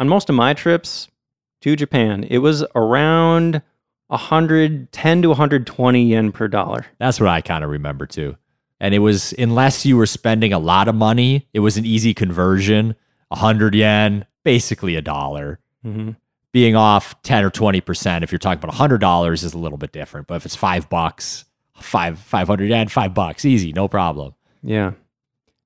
[0.00, 1.06] On most of my trips
[1.60, 3.62] to Japan, it was around
[4.08, 6.86] 110 to 120 yen per dollar.
[6.98, 8.36] That's what I kind of remember too.
[8.80, 12.14] And it was unless you were spending a lot of money, it was an easy
[12.14, 12.96] conversion.
[13.28, 15.60] 100 yen, basically a dollar.
[15.84, 16.10] hmm
[16.58, 20.26] Being off 10 or 20% if you're talking about $100 is a little bit different.
[20.26, 21.44] But if it's 5 bucks,
[21.74, 24.34] 5 500 yen, 5 bucks, easy, no problem.
[24.64, 24.94] Yeah.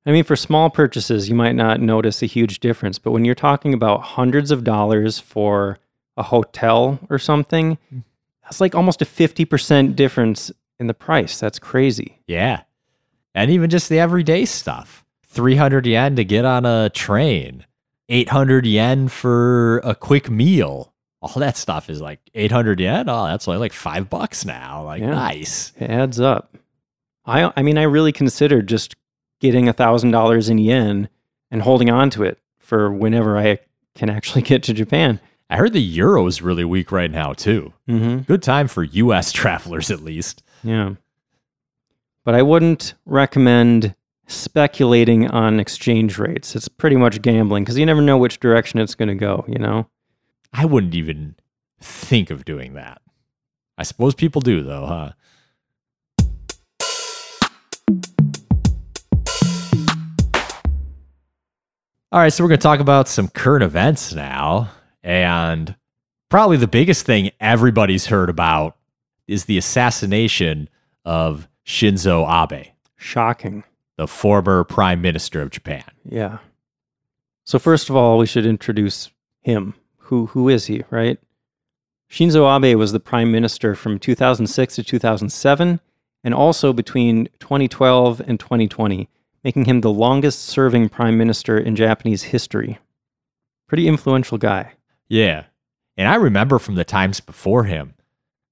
[0.04, 3.34] I mean, for small purchases, you might not notice a huge difference, but when you're
[3.34, 5.78] talking about hundreds of dollars for
[6.18, 7.78] a hotel or something,
[8.42, 11.40] that's like almost a 50% difference in the price.
[11.40, 12.18] That's crazy.
[12.26, 12.64] Yeah.
[13.34, 17.64] And even just the everyday stuff 300 yen to get on a train,
[18.12, 20.92] 800 yen for a quick meal.
[21.20, 23.08] All that stuff is like 800 yen.
[23.08, 24.84] Oh, that's only like five bucks now.
[24.84, 25.10] Like, Yeah.
[25.10, 25.72] nice.
[25.78, 26.56] It adds up.
[27.24, 28.94] I, I mean, I really considered just
[29.40, 31.08] getting a $1,000 in yen
[31.50, 33.58] and holding on to it for whenever I
[33.94, 35.20] can actually get to Japan.
[35.48, 37.72] I heard the euro is really weak right now, too.
[37.88, 38.20] Mm-hmm.
[38.20, 40.42] Good time for US travelers, at least.
[40.64, 40.94] Yeah.
[42.24, 43.94] But I wouldn't recommend
[44.32, 46.56] speculating on exchange rates.
[46.56, 49.58] It's pretty much gambling because you never know which direction it's going to go, you
[49.58, 49.88] know?
[50.52, 51.36] I wouldn't even
[51.80, 53.00] think of doing that.
[53.78, 55.12] I suppose people do, though, huh?
[62.10, 64.70] All right, so we're going to talk about some current events now.
[65.02, 65.74] And
[66.28, 68.76] probably the biggest thing everybody's heard about
[69.26, 70.68] is the assassination
[71.04, 72.66] of Shinzo Abe,
[72.96, 73.64] Shocking.
[74.02, 75.84] The former prime minister of Japan.
[76.04, 76.38] Yeah.
[77.44, 79.10] So first of all, we should introduce
[79.42, 79.74] him.
[80.06, 81.20] Who who is he, right?
[82.10, 85.78] Shinzo Abe was the prime minister from 2006 to 2007
[86.24, 89.08] and also between 2012 and 2020,
[89.44, 92.80] making him the longest serving prime minister in Japanese history.
[93.68, 94.72] Pretty influential guy.
[95.06, 95.44] Yeah.
[95.96, 97.94] And I remember from the times before him,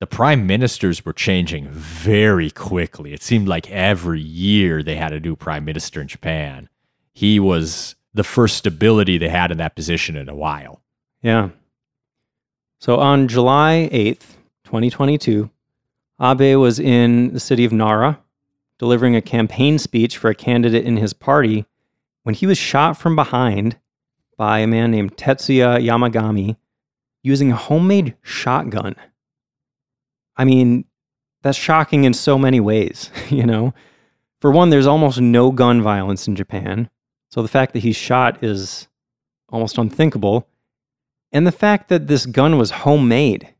[0.01, 3.13] the prime ministers were changing very quickly.
[3.13, 6.69] It seemed like every year they had a new prime minister in Japan.
[7.13, 10.81] He was the first stability they had in that position in a while.
[11.23, 11.51] Yeah.
[12.79, 15.51] So on July 8th, 2022,
[16.21, 18.21] Abe was in the city of Nara
[18.79, 21.67] delivering a campaign speech for a candidate in his party
[22.23, 23.77] when he was shot from behind
[24.39, 26.57] by a man named Tetsuya Yamagami
[27.23, 28.97] using a homemade shotgun.
[30.41, 30.87] I mean,
[31.43, 33.75] that's shocking in so many ways, you know?
[34.41, 36.89] For one, there's almost no gun violence in Japan.
[37.31, 38.89] So the fact that he's shot is
[39.51, 40.49] almost unthinkable.
[41.31, 43.55] And the fact that this gun was homemade,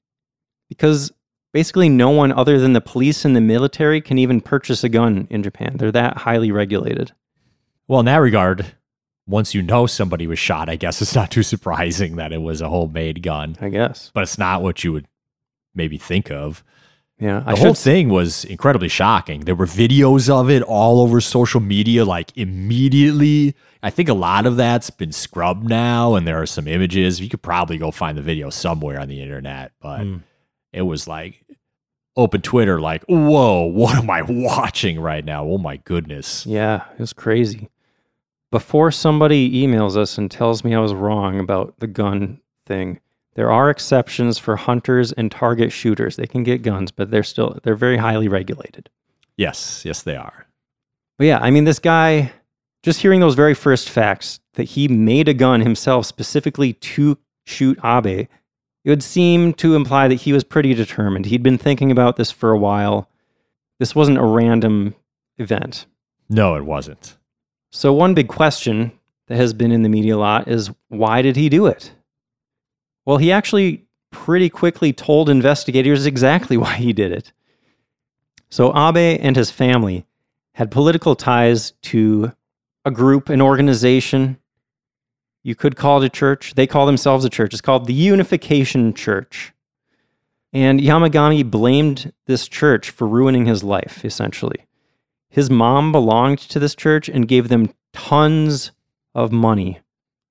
[0.71, 1.13] because
[1.53, 5.29] basically no one other than the police and the military can even purchase a gun
[5.29, 5.77] in Japan.
[5.77, 7.13] They're that highly regulated.
[7.89, 8.75] Well, in that regard,
[9.27, 12.63] once you know somebody was shot, I guess it's not too surprising that it was
[12.63, 14.11] a homemade gun, I guess.
[14.15, 15.07] but it's not what you would
[15.75, 16.63] maybe think of.
[17.19, 19.41] Yeah, The I whole thing was incredibly shocking.
[19.43, 23.55] There were videos of it all over social media, like immediately.
[23.83, 27.21] I think a lot of that's been scrubbed now, and there are some images.
[27.21, 30.17] You could probably go find the video somewhere on the internet, but Hmm.
[30.73, 31.45] it was like
[32.17, 35.45] open Twitter, like, whoa, what am I watching right now?
[35.45, 36.47] Oh my goodness.
[36.47, 37.69] Yeah, it was crazy.
[38.51, 43.01] Before somebody emails us and tells me I was wrong about the gun thing,
[43.35, 46.17] there are exceptions for hunters and target shooters.
[46.17, 48.91] They can get guns, but they're still they're very highly regulated.
[49.37, 50.47] Yes, yes, they are.
[51.17, 52.33] But yeah, I mean, this guy,
[52.83, 57.79] just hearing those very first facts that he made a gun himself specifically to shoot
[57.85, 58.29] Abe,
[58.85, 61.27] it would seem to imply that he was pretty determined.
[61.27, 63.09] He'd been thinking about this for a while.
[63.79, 64.95] This wasn't a random
[65.37, 65.87] event.
[66.29, 67.17] No, it wasn't.
[67.71, 68.93] So, one big question
[69.29, 71.93] that has been in the media a lot is why did he do it?
[73.05, 77.33] Well, he actually pretty quickly told investigators exactly why he did it.
[78.49, 80.07] So, Abe and his family
[80.55, 82.33] had political ties to
[82.85, 84.39] a group, an organization.
[85.43, 86.55] You could call it a church.
[86.55, 87.55] They call themselves a church.
[87.55, 89.53] It's called the Unification Church.
[90.53, 94.67] And Yamagami blamed this church for ruining his life, essentially.
[95.29, 98.73] His mom belonged to this church and gave them tons
[99.15, 99.81] of money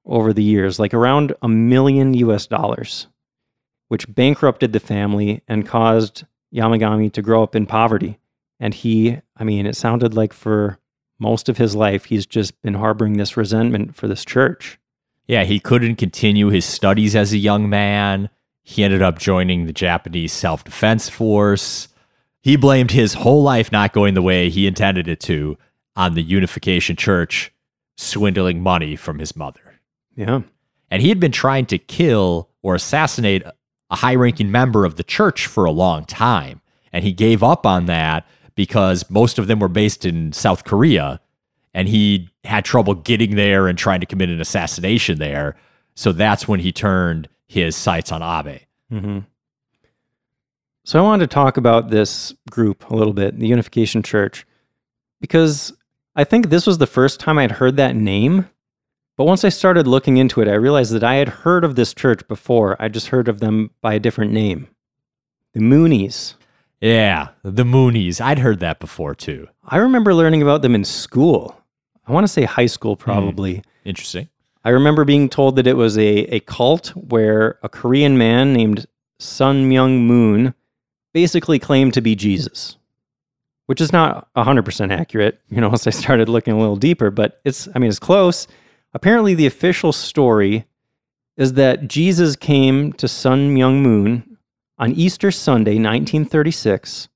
[0.09, 3.07] over the years, like around a million US dollars,
[3.87, 8.19] which bankrupted the family and caused Yamagami to grow up in poverty.
[8.59, 10.79] And he, I mean, it sounded like for
[11.19, 14.79] most of his life, he's just been harboring this resentment for this church.
[15.27, 18.29] Yeah, he couldn't continue his studies as a young man.
[18.63, 21.87] He ended up joining the Japanese self defense force.
[22.41, 25.57] He blamed his whole life not going the way he intended it to
[25.95, 27.51] on the Unification Church
[27.97, 29.68] swindling money from his mother.
[30.15, 30.41] Yeah.
[30.91, 35.03] And he had been trying to kill or assassinate a high ranking member of the
[35.03, 36.61] church for a long time.
[36.91, 41.19] And he gave up on that because most of them were based in South Korea.
[41.73, 45.55] And he had trouble getting there and trying to commit an assassination there.
[45.95, 48.61] So that's when he turned his sights on Abe.
[48.91, 49.19] Mm-hmm.
[50.85, 54.47] So I wanted to talk about this group a little bit, the Unification Church,
[55.21, 55.71] because
[56.15, 58.49] I think this was the first time I'd heard that name.
[59.19, 61.93] But once I started looking into it, I realized that I had heard of this
[61.93, 62.81] church before.
[62.81, 64.69] I just heard of them by a different name
[65.51, 66.35] the Moonies.
[66.79, 68.21] Yeah, the Moonies.
[68.21, 69.49] I'd heard that before too.
[69.65, 71.61] I remember learning about them in school.
[72.07, 73.55] I want to say high school, probably.
[73.55, 74.29] Mm, interesting.
[74.63, 78.85] I remember being told that it was a, a cult where a Korean man named
[79.19, 80.53] Sun Myung Moon
[81.11, 82.77] basically claimed to be Jesus,
[83.65, 87.41] which is not 100% accurate, you know, once I started looking a little deeper, but
[87.43, 88.47] it's, I mean, it's close.
[88.93, 90.65] Apparently, the official story
[91.37, 94.37] is that Jesus came to Sun Myung Moon
[94.77, 97.07] on Easter Sunday, 1936,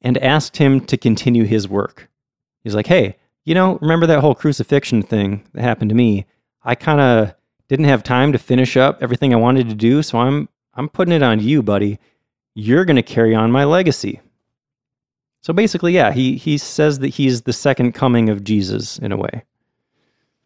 [0.00, 2.10] and asked him to continue his work.
[2.64, 6.26] He's like, hey, you know, remember that whole crucifixion thing that happened to me?
[6.64, 7.34] I kind of
[7.68, 11.12] didn't have time to finish up everything I wanted to do, so I'm I'm putting
[11.12, 11.98] it on you, buddy.
[12.54, 14.20] You're going to carry on my legacy.
[15.40, 19.16] So basically, yeah, he he says that he's the second coming of Jesus in a
[19.16, 19.44] way.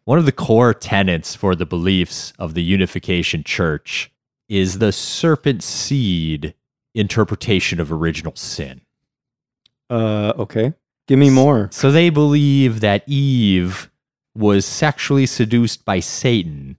[0.07, 4.09] One of the core tenets for the beliefs of the Unification Church
[4.47, 6.53] is the serpent seed
[6.95, 8.79] interpretation of original sin.
[9.89, 10.73] Uh, okay.
[11.09, 11.67] Give me more.
[11.73, 13.91] So they believe that Eve
[14.33, 16.77] was sexually seduced by Satan,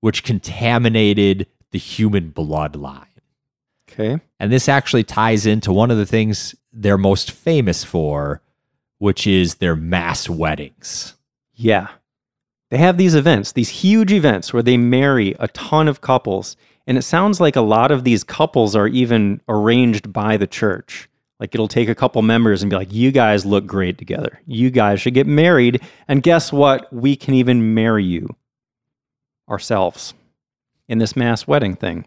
[0.00, 3.04] which contaminated the human bloodline.
[3.90, 4.22] Okay.
[4.38, 8.40] And this actually ties into one of the things they're most famous for,
[8.96, 11.12] which is their mass weddings.
[11.52, 11.88] Yeah.
[12.70, 16.56] They have these events, these huge events where they marry a ton of couples.
[16.86, 21.08] And it sounds like a lot of these couples are even arranged by the church.
[21.40, 24.40] Like it'll take a couple members and be like, you guys look great together.
[24.46, 25.82] You guys should get married.
[26.06, 26.92] And guess what?
[26.92, 28.36] We can even marry you
[29.48, 30.14] ourselves
[30.88, 32.06] in this mass wedding thing.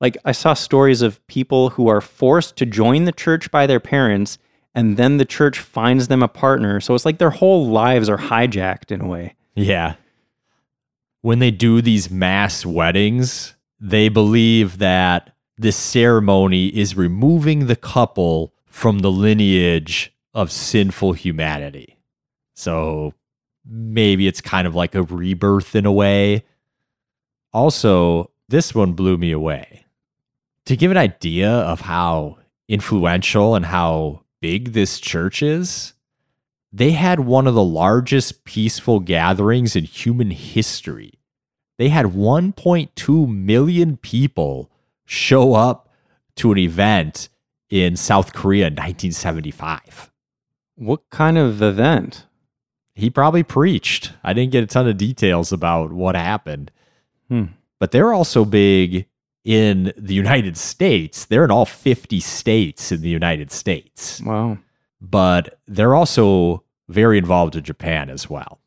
[0.00, 3.80] Like I saw stories of people who are forced to join the church by their
[3.80, 4.38] parents
[4.74, 6.80] and then the church finds them a partner.
[6.80, 9.34] So it's like their whole lives are hijacked in a way.
[9.54, 9.94] Yeah.
[11.20, 18.54] When they do these mass weddings, they believe that this ceremony is removing the couple
[18.66, 21.98] from the lineage of sinful humanity.
[22.54, 23.14] So
[23.64, 26.44] maybe it's kind of like a rebirth in a way.
[27.52, 29.84] Also, this one blew me away.
[30.66, 32.38] To give an idea of how
[32.68, 35.94] influential and how big this church is,
[36.72, 41.12] they had one of the largest peaceful gatherings in human history.
[41.78, 44.70] They had 1.2 million people
[45.06, 45.88] show up
[46.36, 47.28] to an event
[47.70, 50.10] in South Korea in 1975.
[50.74, 52.26] What kind of event?
[52.94, 54.12] He probably preached.
[54.22, 56.70] I didn't get a ton of details about what happened.
[57.28, 57.44] Hmm.
[57.78, 59.06] But they're also big
[59.44, 61.24] in the United States.
[61.24, 64.20] They're in all 50 states in the United States.
[64.20, 64.58] Wow
[65.00, 68.58] but they're also very involved in Japan as well.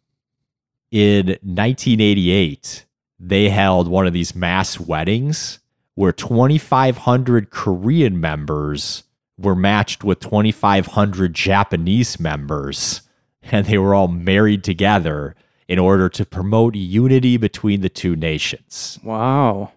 [0.91, 2.86] In 1988,
[3.19, 5.59] they held one of these mass weddings
[5.95, 9.03] where 2,500 Korean members
[9.38, 13.01] were matched with 2,500 Japanese members,
[13.43, 15.36] and they were all married together
[15.67, 18.99] in order to promote unity between the two nations.
[19.03, 19.71] Wow.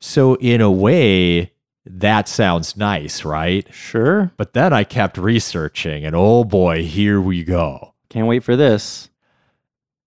[0.00, 1.52] So, in a way,
[1.86, 3.66] that sounds nice, right?
[3.72, 4.32] Sure.
[4.36, 7.94] But then I kept researching, and oh boy, here we go.
[8.08, 9.08] Can't wait for this.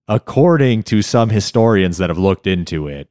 [0.08, 3.08] According to some historians that have looked into it,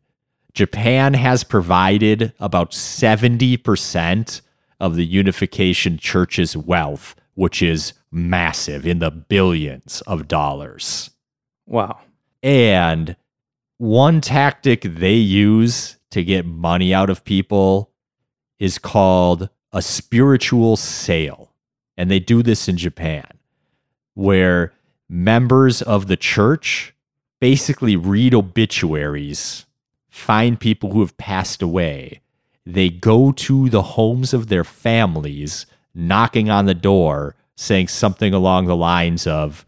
[0.53, 4.41] Japan has provided about 70%
[4.80, 11.09] of the Unification Church's wealth, which is massive in the billions of dollars.
[11.65, 11.99] Wow.
[12.43, 13.15] And
[13.78, 17.88] one tactic they use to get money out of people
[18.60, 21.51] is called a spiritual sale.
[21.97, 23.28] And they do this in Japan,
[24.14, 24.74] where
[25.10, 26.93] members of the church
[27.41, 29.66] basically read obituaries,
[30.10, 32.22] find people who have passed away,
[32.66, 38.68] they go to the homes of their families, knocking on the door, saying something along
[38.68, 39.66] the lines of,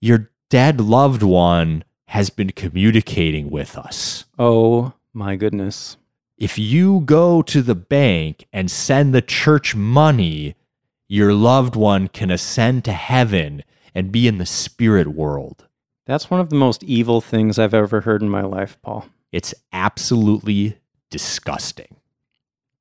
[0.00, 4.24] Your dead loved one has been communicating with us.
[4.38, 5.96] Oh my goodness.
[6.36, 10.56] If you go to the bank and send the church money,
[11.06, 13.62] your loved one can ascend to heaven
[13.94, 15.68] and be in the spirit world.
[16.06, 19.06] That's one of the most evil things I've ever heard in my life, Paul.
[19.30, 20.78] It's absolutely
[21.10, 21.96] disgusting.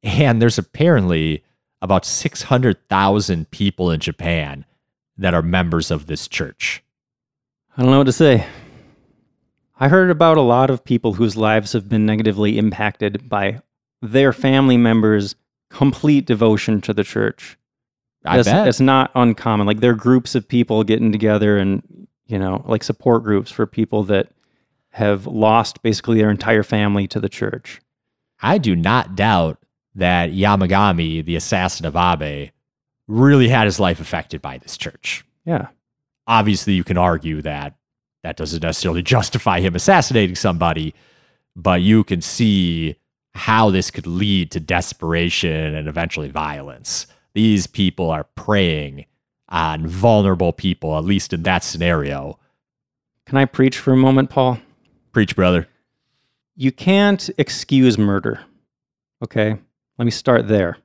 [0.02, 1.44] And there's apparently
[1.82, 4.66] about 600,000 people in Japan
[5.18, 6.84] that are members of this church.
[7.78, 8.48] I don't know what to say.
[9.80, 13.62] I heard about a lot of people whose lives have been negatively impacted by
[14.02, 15.36] their family members'
[15.70, 17.58] complete devotion to the church.
[18.26, 18.68] I it's, bet.
[18.68, 19.66] it's not uncommon.
[19.68, 23.66] Like there are groups of people getting together and, you know, like support groups for
[23.66, 24.30] people that
[24.92, 27.82] have lost basically their entire family to the church.
[28.42, 29.58] I do not doubt
[29.96, 32.52] that Yamagami, the assassin of Abe,
[33.08, 35.26] really had his life affected by this church.
[35.46, 35.68] Yeah.
[36.28, 37.76] Obviously, you can argue that
[38.24, 40.94] that doesn't necessarily justify him assassinating somebody,
[41.56, 42.96] but you can see
[43.36, 47.08] how this could lead to desperation and eventually violence.
[47.34, 49.06] These people are preying
[49.50, 52.40] on vulnerable people, at least in that scenario.
[53.26, 54.60] Can I preach for a moment, Paul?
[55.12, 55.68] Preach, brother.
[56.56, 58.42] You can't excuse murder.
[59.24, 59.58] Okay.
[59.98, 60.78] Let me start there.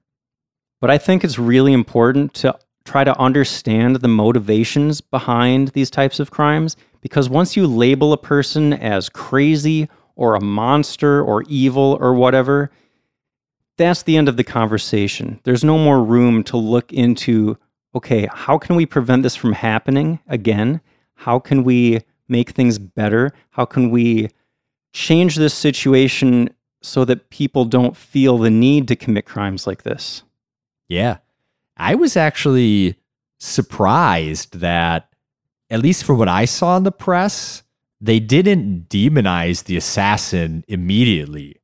[0.80, 2.58] But I think it's really important to
[2.88, 8.18] try to understand the motivations behind these types of crimes because once you label a
[8.18, 12.70] person as crazy or a monster or evil or whatever,
[13.76, 15.38] that's the end of the conversation.
[15.44, 17.58] There's no more room to look into
[17.94, 20.80] okay, how can we prevent this from happening again?
[21.14, 23.32] How can we make things better?
[23.50, 24.28] How can we
[24.92, 26.50] change this situation
[26.82, 30.22] so that people don't feel the need to commit crimes like this?
[30.88, 31.18] Yeah.
[31.78, 32.96] I was actually
[33.38, 35.08] surprised that,
[35.70, 37.62] at least for what I saw in the press,
[38.00, 41.56] they didn't demonize the assassin immediately.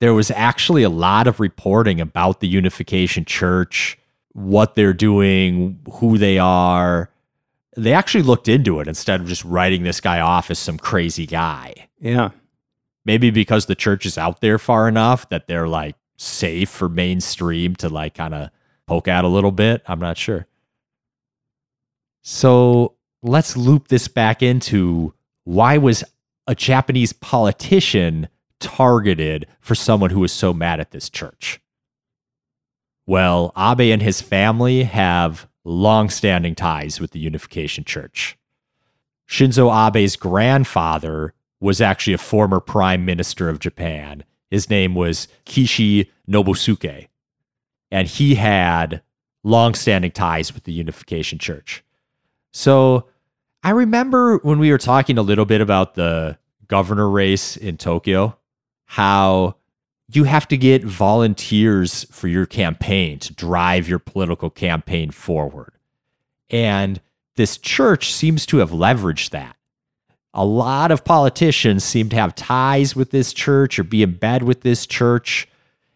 [0.00, 3.98] There was actually a lot of reporting about the Unification Church,
[4.32, 7.10] what they're doing, who they are.
[7.76, 11.26] They actually looked into it instead of just writing this guy off as some crazy
[11.26, 11.88] guy.
[12.00, 12.30] Yeah.
[13.04, 17.74] Maybe because the church is out there far enough that they're like safe for mainstream
[17.76, 18.50] to like kind of
[18.92, 19.82] poke at a little bit.
[19.86, 20.46] I'm not sure.
[22.20, 25.14] So let's loop this back into
[25.44, 26.04] why was
[26.46, 28.28] a Japanese politician
[28.60, 31.58] targeted for someone who was so mad at this church?
[33.06, 38.36] Well, Abe and his family have long-standing ties with the Unification Church.
[39.26, 44.22] Shinzo Abe's grandfather was actually a former prime minister of Japan.
[44.50, 47.08] His name was Kishi Nobusuke,
[47.92, 49.02] and he had
[49.44, 51.84] long-standing ties with the Unification Church.
[52.52, 53.06] So
[53.62, 58.36] I remember when we were talking a little bit about the governor race in Tokyo,
[58.86, 59.56] how
[60.08, 65.72] you have to get volunteers for your campaign to drive your political campaign forward.
[66.48, 67.00] And
[67.36, 69.56] this church seems to have leveraged that.
[70.34, 74.42] A lot of politicians seem to have ties with this church or be in bed
[74.42, 75.46] with this church,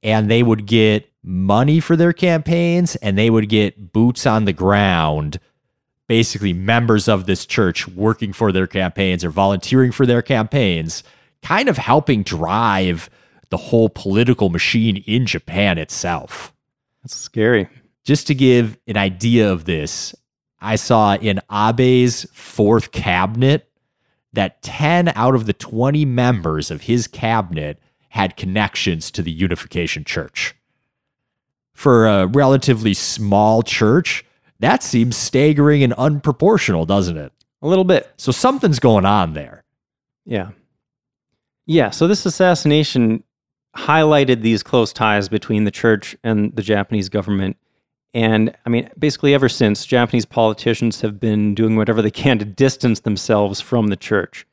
[0.02, 4.52] and they would get money for their campaigns and they would get boots on the
[4.52, 5.38] ground
[6.08, 11.02] basically members of this church working for their campaigns or volunteering for their campaigns,
[11.42, 13.10] kind of helping drive
[13.50, 16.52] the whole political machine in Japan itself.
[17.02, 17.68] That's scary.
[18.04, 20.14] Just to give an idea of this,
[20.60, 23.68] I saw in Abe's fourth cabinet
[24.32, 30.04] that 10 out of the 20 members of his cabinet had connections to the Unification
[30.04, 30.55] Church.
[31.76, 34.24] For a relatively small church,
[34.60, 37.32] that seems staggering and unproportional, doesn't it?
[37.60, 38.10] A little bit.
[38.16, 39.62] So something's going on there.
[40.24, 40.52] Yeah.
[41.66, 41.90] Yeah.
[41.90, 43.22] So this assassination
[43.76, 47.58] highlighted these close ties between the church and the Japanese government.
[48.14, 52.46] And I mean, basically, ever since, Japanese politicians have been doing whatever they can to
[52.46, 54.46] distance themselves from the church.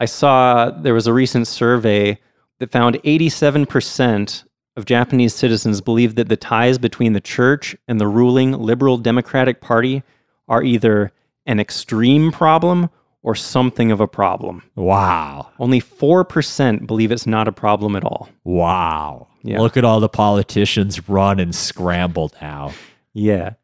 [0.00, 2.18] I saw there was a recent survey
[2.58, 4.44] that found 87%
[4.76, 9.60] of Japanese citizens believe that the ties between the church and the ruling Liberal Democratic
[9.60, 10.02] Party
[10.48, 11.12] are either
[11.46, 12.90] an extreme problem
[13.22, 14.62] or something of a problem.
[14.74, 15.50] Wow.
[15.58, 18.28] Only 4% believe it's not a problem at all.
[18.44, 19.28] Wow.
[19.42, 19.60] Yeah.
[19.60, 22.72] Look at all the politicians run and scramble now.
[23.12, 23.54] Yeah.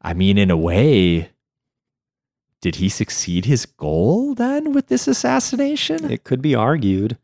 [0.00, 1.30] I mean, in a way,
[2.60, 6.10] did he succeed his goal then with this assassination?
[6.10, 7.18] It could be argued.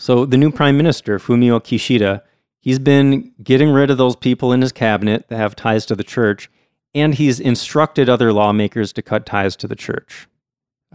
[0.00, 2.22] So the new prime minister, Fumio Kishida,
[2.58, 6.02] he's been getting rid of those people in his cabinet that have ties to the
[6.02, 6.50] church,
[6.94, 10.26] and he's instructed other lawmakers to cut ties to the church.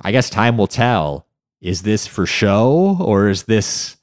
[0.02, 1.28] I guess time will tell.
[1.62, 3.98] Is this for show or is this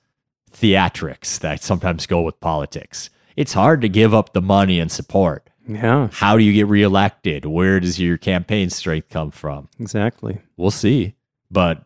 [0.53, 3.11] theatrics that sometimes go with politics?
[3.34, 5.50] It's hard to give up the money and support.
[5.66, 7.44] Yeah, How do you get reelected?
[7.44, 9.68] Where does your campaign strength come from?
[9.80, 10.40] exactly.
[10.57, 11.14] We'll see.
[11.50, 11.84] But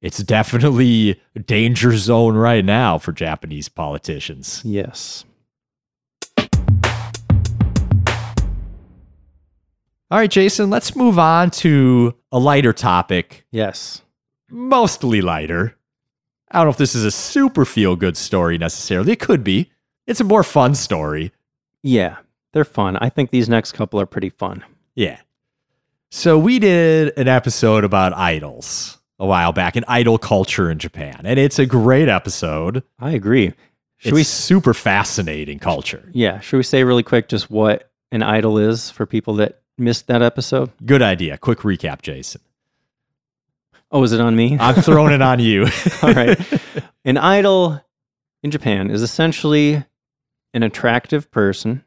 [0.00, 4.62] it's definitely a danger zone right now for Japanese politicians.
[4.64, 5.24] Yes.
[10.10, 14.00] All right, Jason, let's move on to a lighter topic, Yes.
[14.48, 15.76] mostly lighter.
[16.50, 19.12] I don't know if this is a super feel good story necessarily.
[19.12, 19.70] It could be.
[20.06, 21.32] It's a more fun story.
[21.82, 22.16] Yeah,
[22.54, 22.96] they're fun.
[22.96, 24.64] I think these next couple are pretty fun.
[24.94, 25.18] Yeah.
[26.10, 31.22] So we did an episode about idols a while back and idol culture in Japan.
[31.24, 32.82] And it's a great episode.
[32.98, 33.52] I agree.
[33.98, 34.22] Should it's we?
[34.22, 36.08] super fascinating culture.
[36.12, 36.40] Yeah.
[36.40, 40.22] Should we say really quick just what an idol is for people that missed that
[40.22, 40.70] episode?
[40.86, 41.36] Good idea.
[41.36, 42.40] Quick recap, Jason.
[43.90, 44.56] Oh, is it on me?
[44.60, 45.66] I'm throwing it on you.
[46.02, 46.38] All right.
[47.04, 47.82] An idol
[48.42, 49.84] in Japan is essentially
[50.54, 51.84] an attractive person.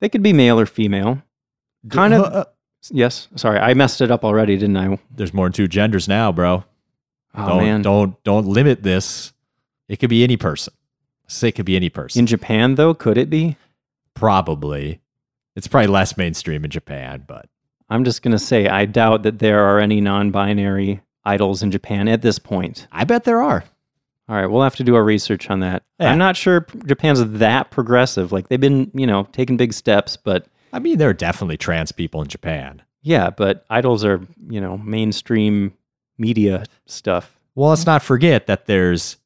[0.00, 1.22] They could be male or female.
[1.88, 2.24] Kind of.
[2.24, 2.44] Uh,
[2.90, 3.28] Yes.
[3.36, 4.98] Sorry, I messed it up already, didn't I?
[5.14, 6.64] There's more than two genders now, bro.
[7.34, 7.82] Oh don't man.
[7.82, 9.32] don't don't limit this.
[9.88, 10.72] It could be any person.
[11.26, 12.20] Say it could be any person.
[12.20, 13.56] In Japan, though, could it be?
[14.14, 15.00] probably.
[15.56, 17.48] It's probably less mainstream in Japan, but
[17.88, 22.22] I'm just gonna say I doubt that there are any non-binary idols in Japan at
[22.22, 22.86] this point.
[22.92, 23.64] I bet there are.
[24.28, 25.82] All right, we'll have to do our research on that.
[25.98, 26.12] Yeah.
[26.12, 28.30] I'm not sure Japan's that progressive.
[28.30, 31.92] Like they've been, you know, taking big steps, but I mean, there are definitely trans
[31.92, 32.82] people in Japan.
[33.02, 35.72] yeah, but idols are, you know, mainstream
[36.18, 37.34] media stuff.
[37.54, 39.16] Well, let's not forget that there's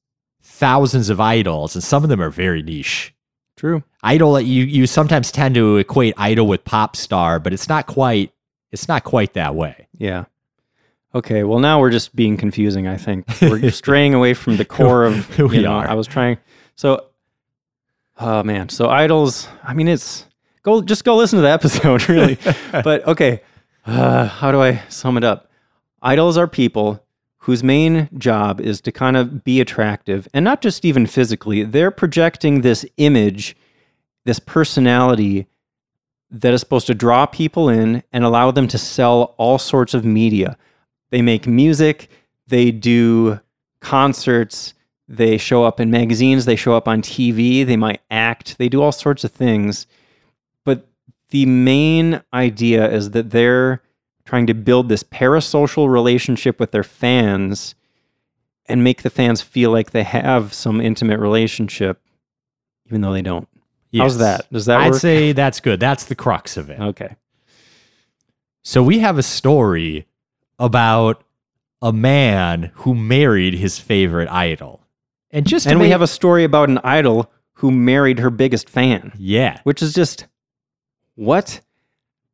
[0.43, 3.13] thousands of idols, and some of them are very niche.
[3.57, 3.83] True.
[4.03, 8.33] Idol, you you sometimes tend to equate idol with pop star, but it's not quite.
[8.73, 9.87] It's not quite that way.
[9.97, 10.25] Yeah.
[11.15, 13.27] Okay, well now we're just being confusing, I think.
[13.41, 15.89] We're straying away from the core of you We know, are.
[15.89, 16.39] I was trying
[16.75, 17.07] so
[18.19, 18.69] oh man.
[18.69, 20.27] So idols, I mean it's
[20.65, 22.39] go just go listen to the episode, really.
[22.73, 23.41] but okay.
[23.87, 25.51] Uh, how do I sum it up?
[26.03, 27.05] Idols are people
[27.39, 31.63] whose main job is to kind of be attractive and not just even physically.
[31.63, 33.55] They're projecting this image,
[34.25, 35.47] this personality
[36.31, 40.05] that is supposed to draw people in and allow them to sell all sorts of
[40.05, 40.57] media.
[41.11, 42.09] They make music,
[42.49, 43.41] they do
[43.81, 44.73] concerts,
[45.07, 48.83] they show up in magazines, they show up on TV, they might act, they do
[48.83, 49.87] all sorts of things.
[51.31, 53.83] The main idea is that they're
[54.25, 57.75] trying to build this parasocial relationship with their fans
[58.67, 62.01] and make the fans feel like they have some intimate relationship,
[62.87, 63.49] even though they don't.
[63.97, 64.51] How's that?
[64.51, 65.01] Does that I'd work?
[65.01, 65.79] say that's good.
[65.79, 66.81] That's the crux of it.
[66.81, 67.15] Okay.
[68.63, 70.07] So we have a story
[70.59, 71.23] about
[71.83, 74.81] a man who married his favorite idol,
[75.31, 79.13] and just And we have a story about an idol who married her biggest fan,
[79.19, 80.27] yeah, which is just
[81.15, 81.61] what?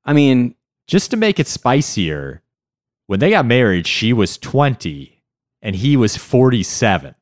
[0.04, 0.54] I mean,
[0.86, 2.42] just to make it spicier.
[3.06, 5.22] When they got married, she was twenty
[5.62, 7.14] and he was forty-seven.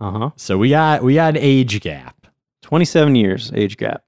[0.00, 0.30] uh huh.
[0.36, 2.16] So we got we got an age gap.
[2.62, 4.04] 27 years age gap.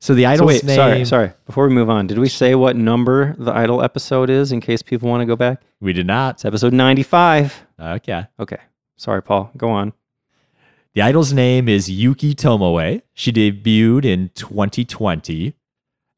[0.00, 0.74] So the So wait, name.
[0.76, 1.32] sorry, sorry.
[1.46, 4.82] Before we move on, did we say what number the idol episode is in case
[4.82, 5.62] people want to go back?
[5.80, 6.36] We did not.
[6.36, 7.66] It's episode 95.
[7.80, 8.26] Okay.
[8.40, 8.58] Okay.
[8.96, 9.50] Sorry, Paul.
[9.56, 9.92] Go on.
[10.94, 13.02] The idol's name is Yuki Tomoe.
[13.12, 15.54] She debuted in 2020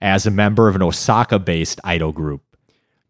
[0.00, 2.42] as a member of an Osaka-based idol group.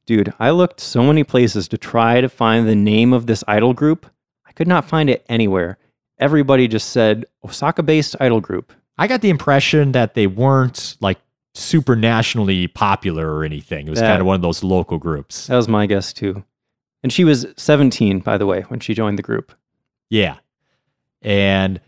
[0.06, 3.74] Dude, I looked so many places to try to find the name of this idol
[3.74, 4.06] group.
[4.46, 5.78] I could not find it anywhere.
[6.18, 8.72] Everybody just said Osaka based idol group.
[8.98, 11.18] I got the impression that they weren't like
[11.54, 13.86] super nationally popular or anything.
[13.86, 14.08] It was Yeah.
[14.10, 15.48] kind of one of those local groups.
[15.48, 16.44] That was my guess too.
[17.02, 19.52] And she was 17, by the way, when she joined the group.
[20.08, 20.36] Yeah.
[21.22, 21.80] And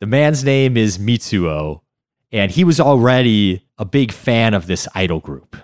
[0.00, 1.80] the man's name is Mitsuo,
[2.32, 5.56] and he was already a big fan of this idol group.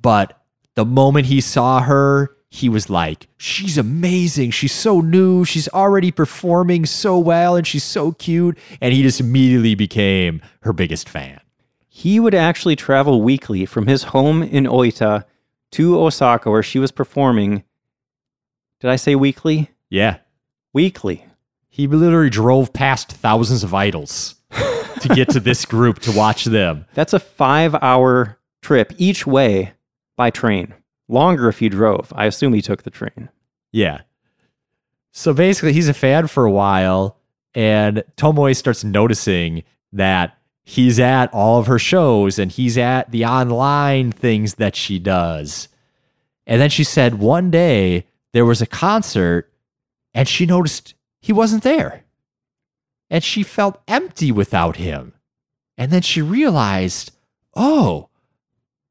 [0.00, 0.40] But
[0.74, 4.50] the moment he saw her, he was like, She's amazing.
[4.50, 5.44] She's so new.
[5.44, 8.58] She's already performing so well, and she's so cute.
[8.80, 11.40] And he just immediately became her biggest fan.
[11.88, 15.24] He would actually travel weekly from his home in Oita
[15.72, 17.64] to Osaka, where she was performing.
[18.80, 19.70] Did I say weekly?
[19.88, 20.18] Yeah.
[20.72, 21.24] Weekly.
[21.68, 24.35] He literally drove past thousands of idols
[25.00, 26.86] to get to this group to watch them.
[26.94, 29.72] That's a five hour trip each way
[30.16, 30.74] by train.
[31.08, 32.12] Longer if you drove.
[32.16, 33.28] I assume he took the train.
[33.72, 34.02] Yeah.
[35.12, 37.18] So basically, he's a fan for a while.
[37.54, 43.24] And Tomoe starts noticing that he's at all of her shows and he's at the
[43.24, 45.68] online things that she does.
[46.46, 49.50] And then she said one day there was a concert
[50.12, 52.04] and she noticed he wasn't there.
[53.08, 55.14] And she felt empty without him.
[55.78, 57.12] And then she realized,
[57.54, 58.08] oh,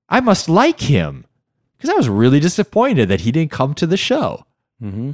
[0.08, 1.26] I must like him.
[1.76, 4.46] Because I was really disappointed that he didn't come to the show.
[4.82, 5.12] Mm-hmm.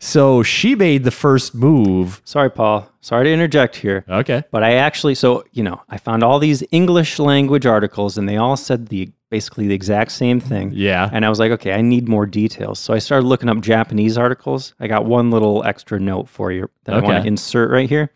[0.00, 2.20] So she made the first move.
[2.24, 2.88] Sorry, Paul.
[3.00, 4.04] Sorry to interject here.
[4.08, 4.44] Okay.
[4.52, 8.36] But I actually, so, you know, I found all these English language articles and they
[8.36, 10.70] all said the basically the exact same thing.
[10.72, 11.10] Yeah.
[11.12, 12.78] And I was like, okay, I need more details.
[12.78, 14.74] So I started looking up Japanese articles.
[14.80, 18.12] I got one little extra note for you that I want to insert right here.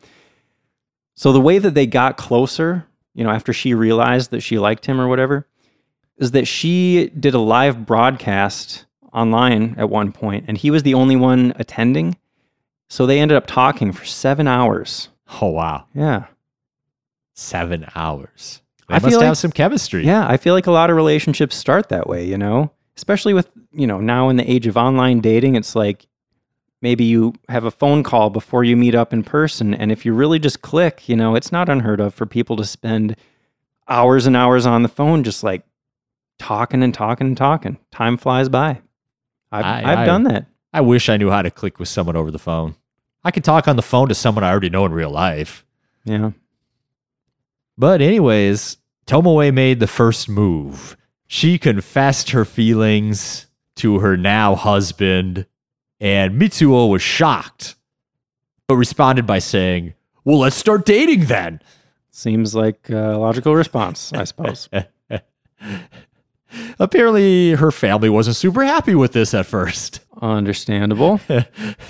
[1.14, 4.86] So the way that they got closer, you know, after she realized that she liked
[4.86, 5.46] him or whatever,
[6.16, 10.94] is that she did a live broadcast online at one point and he was the
[10.94, 12.16] only one attending.
[12.88, 15.08] So they ended up talking for seven hours.
[15.40, 15.86] Oh, wow.
[15.94, 16.26] Yeah.
[17.34, 18.60] Seven hours.
[18.88, 20.04] They I must feel have like- some chemistry.
[20.04, 22.70] Yeah, I feel like a lot of relationships start that way, you know?
[22.96, 26.06] Especially with, you know, now in the age of online dating, it's like
[26.82, 29.72] maybe you have a phone call before you meet up in person.
[29.72, 32.64] And if you really just click, you know, it's not unheard of for people to
[32.66, 33.16] spend
[33.88, 35.64] hours and hours on the phone just like
[36.38, 37.78] talking and talking and talking.
[37.90, 38.82] Time flies by.
[39.52, 40.46] I've, I- I've I- done that.
[40.74, 42.76] I wish I knew how to click with someone over the phone.
[43.24, 45.64] I could talk on the phone to someone I already know in real life.
[46.04, 46.30] Yeah.
[47.76, 50.96] But, anyways, Tomoe made the first move.
[51.26, 53.46] She confessed her feelings
[53.76, 55.46] to her now husband,
[56.00, 57.76] and Mitsuo was shocked,
[58.66, 59.94] but responded by saying,
[60.24, 61.60] Well, let's start dating then.
[62.10, 64.68] Seems like a logical response, I suppose.
[66.82, 70.00] Apparently, her family wasn't super happy with this at first.
[70.20, 71.20] Understandable.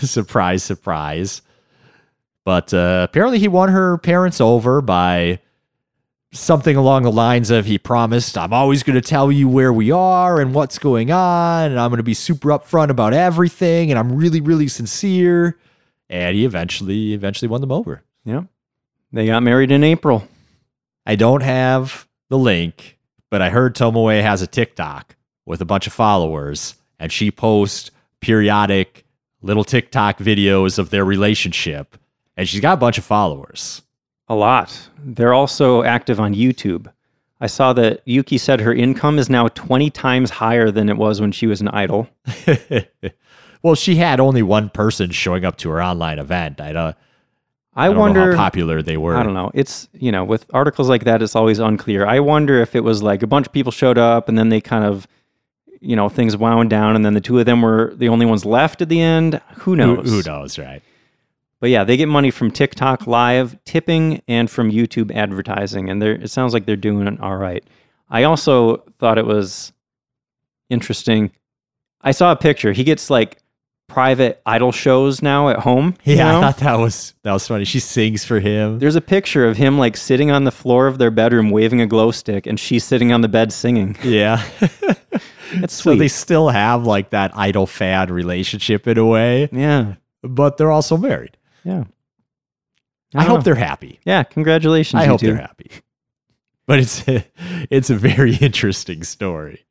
[0.00, 1.40] surprise, surprise.
[2.44, 5.38] But uh, apparently, he won her parents over by
[6.34, 9.90] something along the lines of he promised, I'm always going to tell you where we
[9.90, 13.98] are and what's going on, and I'm going to be super upfront about everything, and
[13.98, 15.58] I'm really, really sincere.
[16.10, 18.02] And he eventually, eventually won them over.
[18.26, 18.42] Yeah.
[19.10, 20.28] They got married in April.
[21.06, 22.98] I don't have the link,
[23.32, 25.16] but I heard Tomoe has a TikTok
[25.46, 29.06] with a bunch of followers, and she posts periodic
[29.40, 31.96] little TikTok videos of their relationship,
[32.36, 33.80] and she's got a bunch of followers.
[34.28, 34.90] A lot.
[35.02, 36.92] They're also active on YouTube.
[37.40, 41.18] I saw that Yuki said her income is now 20 times higher than it was
[41.18, 42.10] when she was an idol.
[43.62, 46.60] well, she had only one person showing up to her online event.
[46.60, 46.96] I don't,
[47.74, 49.16] I, I wonder how popular they were.
[49.16, 49.50] I don't know.
[49.54, 52.06] It's, you know, with articles like that it's always unclear.
[52.06, 54.60] I wonder if it was like a bunch of people showed up and then they
[54.60, 55.06] kind of
[55.82, 58.44] you know, things wound down and then the two of them were the only ones
[58.44, 59.40] left at the end.
[59.56, 60.08] Who Who, knows?
[60.08, 60.80] who knows, right?
[61.58, 66.14] But yeah, they get money from TikTok live tipping and from YouTube advertising, and they're,
[66.14, 67.64] it sounds like they're doing all right.
[68.08, 69.72] I also thought it was
[70.70, 71.32] interesting.
[72.00, 72.72] I saw a picture.
[72.72, 73.41] He gets like
[73.92, 75.94] private idol shows now at home.
[76.04, 77.64] you Yeah, I thought that was that was funny.
[77.64, 78.78] She sings for him.
[78.78, 81.86] There's a picture of him like sitting on the floor of their bedroom waving a
[81.86, 83.96] glow stick, and she's sitting on the bed singing.
[84.04, 84.44] Yeah.
[85.54, 90.56] That's so they still have like that idol fad relationship in a way, yeah, but
[90.56, 91.36] they're also married.
[91.62, 91.84] yeah.
[93.14, 93.42] I, don't hope know.
[93.42, 94.00] they're happy.
[94.06, 94.98] Yeah, congratulations.
[95.00, 95.26] I you hope two.
[95.26, 95.70] they're happy.
[96.66, 97.24] But it's a,
[97.70, 99.66] it's a very interesting story.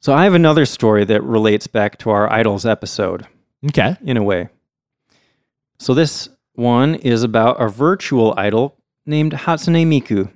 [0.00, 3.26] So I have another story that relates back to our idols episode.
[3.66, 3.96] Okay.
[4.02, 4.48] in a way.
[5.80, 8.76] So this one is about a virtual idol
[9.06, 10.30] named Hatsune Miku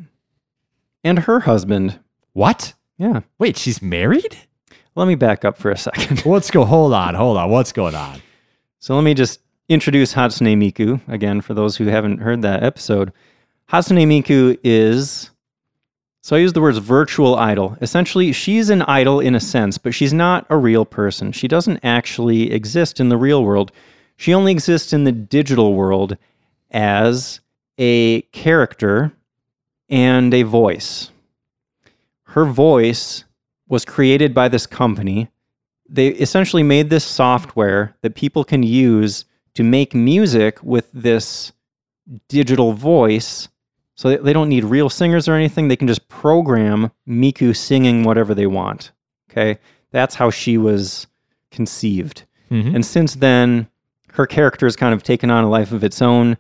[1.05, 2.01] and her husband.
[2.33, 2.75] What?
[2.99, 3.21] Yeah.
[3.39, 4.37] Wait, she's married?
[4.95, 6.25] Let me back up for a second.
[6.27, 6.65] Let's go.
[6.65, 7.15] Hold on.
[7.15, 7.51] Hold on.
[7.51, 8.21] What's going on?
[8.79, 13.13] So let me just introduce Hatsune Miku again for those who haven't heard that episode.
[13.71, 15.31] Hatsune Miku is
[16.23, 17.77] so I use the words virtual idol.
[17.81, 21.33] Essentially, she's an idol in a sense, but she's not a real person.
[21.33, 23.71] She doesn't actually exist in the real world.
[24.17, 26.17] She only exists in the digital world
[26.71, 27.41] as
[27.77, 29.13] a character
[29.91, 31.11] and a voice.
[32.29, 33.25] Her voice
[33.69, 35.29] was created by this company
[35.93, 41.53] they essentially made this software that people can use to make music with this
[42.29, 43.49] digital voice.
[44.03, 45.69] So they- they don't need real singers or anything.
[45.69, 48.91] They can just program Miku singing whatever they want.
[49.31, 49.61] Okay.
[49.93, 51.07] That's how she was
[51.53, 52.25] conceived.
[52.51, 52.75] Mhm.
[52.75, 53.69] And since then,
[54.15, 56.37] her character has kind of taken on a life of its own.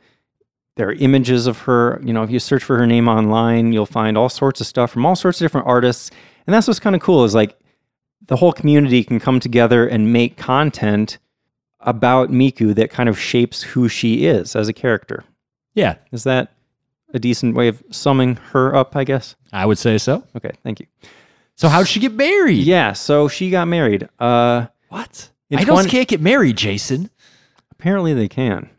[0.74, 2.00] There are images of her.
[2.04, 4.90] You know, if you search for her name online, you'll find all sorts of stuff
[4.90, 6.10] from all sorts of different artists.
[6.48, 7.56] And that's what's kind of cool is like
[8.26, 11.18] the whole community can come together and make content
[11.78, 15.22] about Miku that kind of shapes who she is as a character.
[15.74, 16.50] Yeah, Is that
[17.12, 19.36] a decent way of summing her up, I guess?
[19.52, 20.24] I would say so.
[20.36, 20.86] Okay, thank you.
[21.56, 22.64] So how'd she get married?
[22.64, 24.08] Yeah, so she got married.
[24.18, 25.30] Uh What?
[25.52, 27.10] Idols 20 can't get married, Jason.
[27.70, 28.70] apparently they can.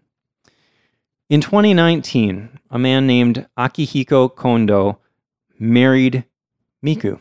[1.29, 4.99] In 2019, a man named Akihiko Kondo
[5.59, 6.25] married
[6.85, 7.19] Miku.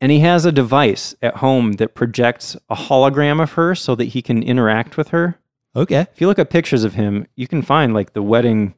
[0.00, 4.06] And he has a device at home that projects a hologram of her so that
[4.06, 5.38] he can interact with her.
[5.76, 6.06] Okay.
[6.12, 8.74] If you look at pictures of him, you can find like the wedding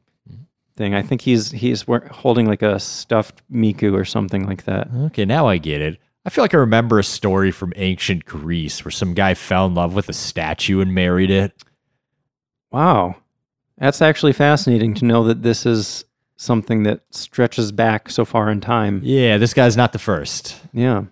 [0.75, 0.93] thing.
[0.93, 4.89] I think he's he's holding like a stuffed Miku or something like that.
[5.05, 5.99] Okay, now I get it.
[6.25, 9.75] I feel like I remember a story from ancient Greece where some guy fell in
[9.75, 11.51] love with a statue and married it.
[12.71, 13.17] Wow.
[13.77, 16.05] That's actually fascinating to know that this is
[16.37, 19.01] something that stretches back so far in time.
[19.03, 20.61] Yeah, this guy's not the first.
[20.71, 21.05] Yeah.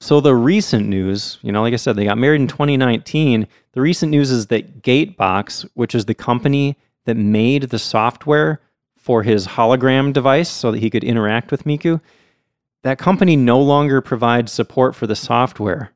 [0.00, 3.46] So the recent news, you know, like I said, they got married in 2019.
[3.72, 8.60] The recent news is that Gatebox, which is the company that made the software
[8.96, 12.00] for his hologram device so that he could interact with Miku,
[12.82, 15.92] that company no longer provides support for the software.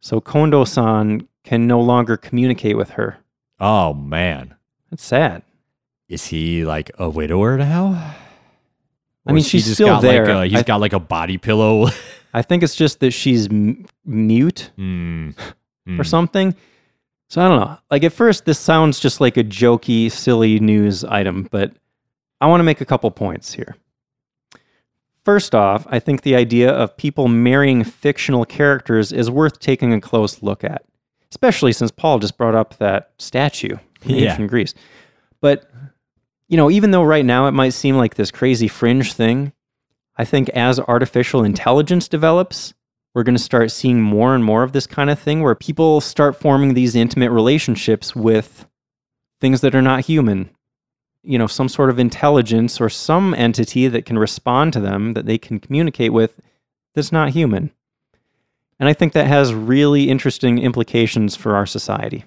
[0.00, 3.18] So Kondo-san can no longer communicate with her.
[3.60, 4.54] Oh man.
[4.90, 5.42] That's sad.
[6.08, 8.14] Is he like a widower now?
[9.26, 10.26] I mean, Or has he she's still there.
[10.26, 11.88] Like a, he's I- got like a body pillow.
[12.34, 15.30] I think it's just that she's m- mute Hmm.
[15.98, 16.54] or something.
[17.28, 17.76] So I don't know.
[17.90, 21.72] Like at first, this sounds just like a jokey, silly news item, but
[22.40, 23.76] I want to make a couple points here.
[25.24, 30.00] First off, I think the idea of people marrying fictional characters is worth taking a
[30.00, 30.84] close look at,
[31.32, 34.30] especially since Paul just brought up that statue in Yeah.
[34.30, 34.72] ancient Greece.
[35.40, 35.68] But,
[36.46, 39.52] you know, even though right now it might seem like this crazy fringe thing,
[40.16, 42.72] I think as artificial intelligence develops,
[43.16, 46.02] we're going to start seeing more and more of this kind of thing where people
[46.02, 48.66] start forming these intimate relationships with
[49.40, 50.50] things that are not human.
[51.22, 55.24] You know, some sort of intelligence or some entity that can respond to them that
[55.24, 56.38] they can communicate with
[56.94, 57.72] that's not human.
[58.78, 62.26] And I think that has really interesting implications for our society.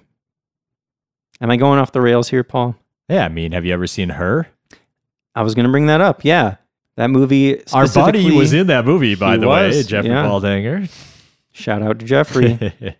[1.40, 2.74] Am I going off the rails here, Paul?
[3.08, 4.48] Yeah, I mean, have you ever seen her?
[5.36, 6.24] I was going to bring that up.
[6.24, 6.56] Yeah.
[6.96, 7.62] That movie.
[7.72, 10.24] Our buddy was in that movie, by He the way, was, Jeffrey yeah.
[10.24, 10.90] Baldinger.
[11.52, 12.74] Shout out to Jeffrey.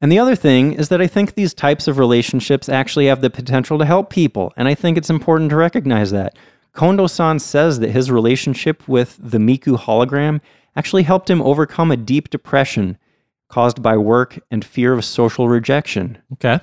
[0.00, 3.30] And the other thing is that I think these types of relationships actually have the
[3.30, 4.52] potential to help people.
[4.56, 6.36] And I think it's important to recognize that.
[6.72, 10.40] Kondo san says that his relationship with the Miku hologram
[10.76, 12.96] actually helped him overcome a deep depression
[13.48, 16.18] caused by work and fear of social rejection.
[16.34, 16.60] okay.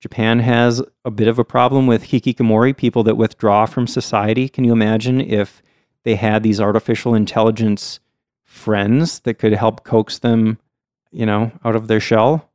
[0.00, 4.48] Japan has a bit of a problem with hikikomori, people that withdraw from society.
[4.48, 5.62] Can you imagine if
[6.04, 8.00] they had these artificial intelligence
[8.42, 10.58] friends that could help coax them,
[11.10, 12.50] you know, out of their shell?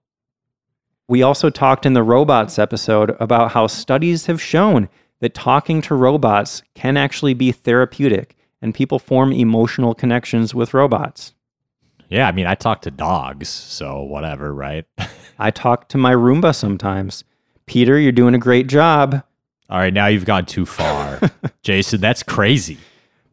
[1.07, 4.89] We also talked in the robots episode about how studies have shown
[5.19, 11.33] that talking to robots can actually be therapeutic and people form emotional connections with robots.
[12.09, 14.85] Yeah, I mean, I talk to dogs, so whatever, right?
[15.39, 17.23] I talk to my Roomba sometimes.
[17.67, 19.23] Peter, you're doing a great job.
[19.69, 21.19] All right, now you've gone too far.
[21.63, 22.77] Jason, that's crazy.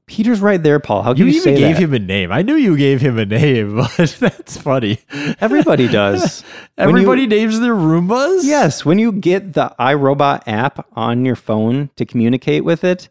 [0.07, 1.03] Peter's right there, Paul.
[1.03, 1.83] How You can you, even say gave that?
[1.83, 2.33] him a name.
[2.33, 4.99] I knew you gave him a name, but that's funny.
[5.41, 6.43] Everybody does.
[6.77, 8.41] When you- Everybody names their Roombas?
[8.45, 13.09] yes, when you get the iRobot app on your phone to communicate with it,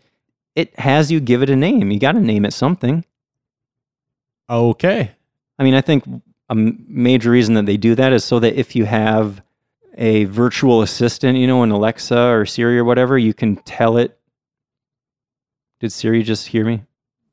[0.55, 1.91] it has you give it a name.
[1.91, 3.05] You got to name it something.
[4.49, 5.11] Okay.
[5.59, 6.03] I mean, I think
[6.49, 9.41] a major reason that they do that is so that if you have
[10.01, 14.17] a virtual assistant, you know, an Alexa or Siri or whatever, you can tell it.
[15.79, 16.83] Did Siri just hear me?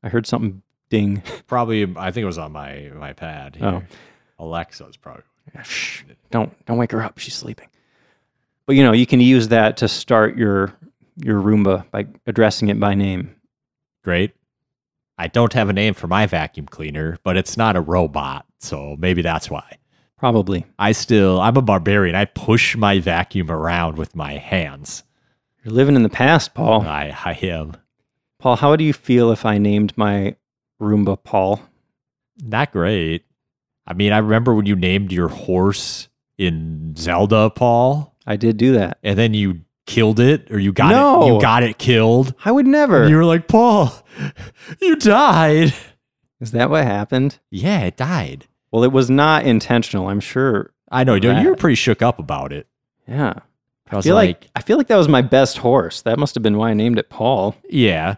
[0.03, 0.61] I heard something
[0.91, 1.23] ding.
[1.47, 3.57] Probably, I think it was on my my pad.
[3.59, 3.71] Oh.
[3.71, 3.87] Here.
[3.89, 3.95] Oh.
[4.45, 5.23] Alexa's probably.
[5.63, 7.17] Shh, don't don't wake her up.
[7.17, 7.67] She's sleeping.
[8.65, 10.73] But you know, you can use that to start your
[11.17, 13.35] your Roomba by addressing it by name.
[14.03, 14.33] Great.
[15.17, 18.95] I don't have a name for my vacuum cleaner, but it's not a robot, so
[18.97, 19.77] maybe that's why.
[20.19, 20.65] Probably.
[20.77, 22.15] I still, I'm a barbarian.
[22.15, 25.03] I push my vacuum around with my hands.
[25.63, 26.81] You're living in the past, Paul.
[26.81, 27.77] I, I am
[28.39, 30.35] Paul, how do you feel if I named my
[30.81, 31.61] Roomba Paul?
[32.41, 33.25] not great.
[33.85, 36.07] I mean, I remember when you named your horse
[36.37, 38.97] in Zelda, Paul, I did do that.
[39.03, 40.95] and then you killed it, or you got it.
[40.95, 41.35] No.
[41.35, 42.33] You got it killed.
[42.45, 43.01] I would never.
[43.01, 43.91] And you were like, Paul,
[44.81, 45.73] you died.
[46.39, 47.39] Is that what happened?
[47.49, 48.45] Yeah, it died.
[48.71, 50.71] Well, it was not intentional, I'm sure.
[50.91, 51.15] I know.
[51.15, 51.41] You Right.
[51.43, 52.67] you were pretty shook up about it.
[53.07, 53.33] Yeah.
[53.91, 56.01] I I was feel like, like, I feel like that was my best horse.
[56.03, 57.55] That must have been why I named it Paul.
[57.69, 58.15] yeah,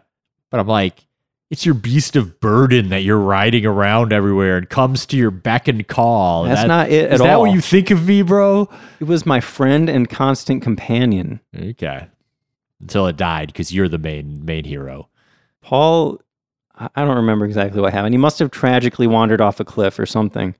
[0.49, 1.05] but I'm like,
[1.49, 5.67] It's your beast of burden that you're riding around everywhere and comes to your beck
[5.67, 6.43] and call.
[6.45, 7.13] That's That- not it at all.
[7.15, 8.69] Is that what you think of me, bro?
[9.01, 11.41] It was my friend and constant companion.
[11.57, 12.07] Okay.
[12.79, 15.09] Until it died because you're the main main hero.
[15.61, 16.21] Paul,
[16.95, 18.13] I don't remember exactly what happened.
[18.13, 20.55] He must have tragically wandered off a cliff or something.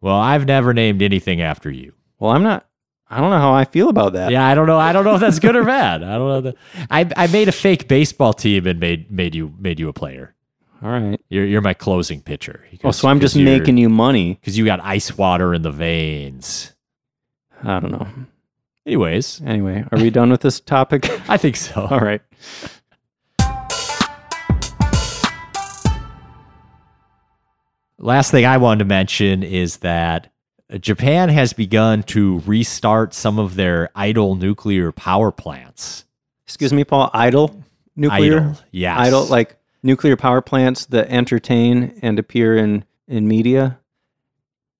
[0.00, 1.92] Well, I've never named anything after you.
[2.18, 2.66] Well, I'm not,
[3.08, 4.30] I don't know how I feel about that.
[4.30, 4.78] Yeah, I don't know.
[4.78, 6.02] I don't know if that's good or bad.
[6.02, 6.40] I don't know.
[6.42, 6.56] That,
[6.90, 10.34] I I made a fake baseball team and made made you made you a player.
[10.82, 11.20] All right.
[11.28, 12.64] You're you're my closing pitcher.
[12.82, 14.34] Oh, so I'm just making you money.
[14.34, 16.72] because you got ice water in the veins.
[17.62, 18.08] I don't know.
[18.86, 21.08] Anyways, Anyway, are we done with this topic?
[21.28, 21.86] I think so.
[21.88, 22.20] All right.
[28.02, 30.32] Last thing I wanted to mention is that
[30.80, 36.04] Japan has begun to restart some of their idle nuclear power plants.
[36.44, 37.10] Excuse me, Paul.
[37.12, 37.62] Idle
[37.94, 38.40] nuclear?
[38.40, 38.98] Idle, yes.
[38.98, 43.78] Idle, like nuclear power plants that entertain and appear in, in media?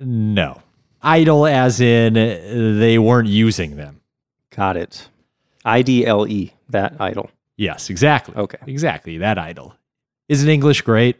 [0.00, 0.60] no,
[1.00, 4.00] idle as in uh, they weren't using them.
[4.50, 5.08] Got it.
[5.64, 7.30] I D L E, that idle.
[7.56, 8.34] Yes, exactly.
[8.34, 8.58] Okay.
[8.66, 9.18] Exactly.
[9.18, 9.76] That idle.
[10.28, 11.16] Isn't English great?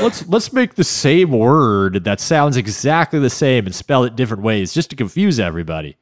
[0.00, 4.42] Let's let's make the same word that sounds exactly the same and spell it different
[4.42, 5.96] ways just to confuse everybody.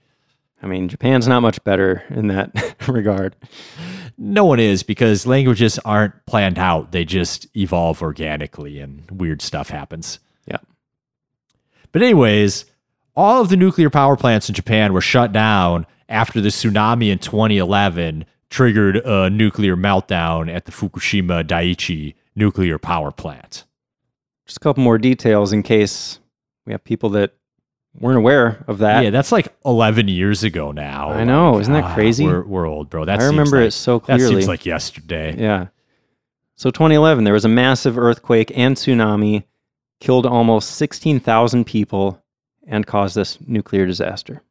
[0.63, 3.35] I mean, Japan's not much better in that regard.
[4.19, 6.93] No one is because languages aren't planned out.
[6.93, 10.19] They just evolve organically and weird stuff happens.
[10.47, 10.59] Yeah.
[11.93, 12.67] But anyways,
[13.17, 17.19] all of the nuclear power plants in Japan were shut down after the tsunami in
[17.19, 23.65] 2011 triggered a nuclear meltdown at the Fukushima Daiichi nuclear power plant.
[24.51, 26.19] Just a couple more details in case
[26.67, 27.35] we have people that
[28.01, 29.05] weren't aware of that.
[29.05, 31.11] yeah, that's like 11 years ago now.
[31.13, 32.27] I know, oh Like, isn't that crazy?
[32.27, 33.05] We're, we're old, bro.
[33.05, 34.25] That I remember like- it so clearly.
[34.25, 35.37] That seems like yesterday.
[35.39, 35.69] Yeah.
[36.57, 39.45] So 2011, there was a massive earthquake and tsunami,
[40.01, 42.21] killed almost 16,000 people,
[42.67, 44.43] and caused this nuclear disaster.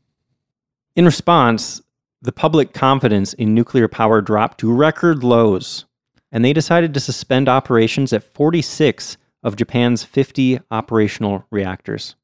[0.95, 1.81] In response,
[2.21, 5.83] the public confidence in nuclear power dropped to record lows,
[6.31, 12.15] and they decided to suspend operations at 46 of Japan's 50 operational reactors.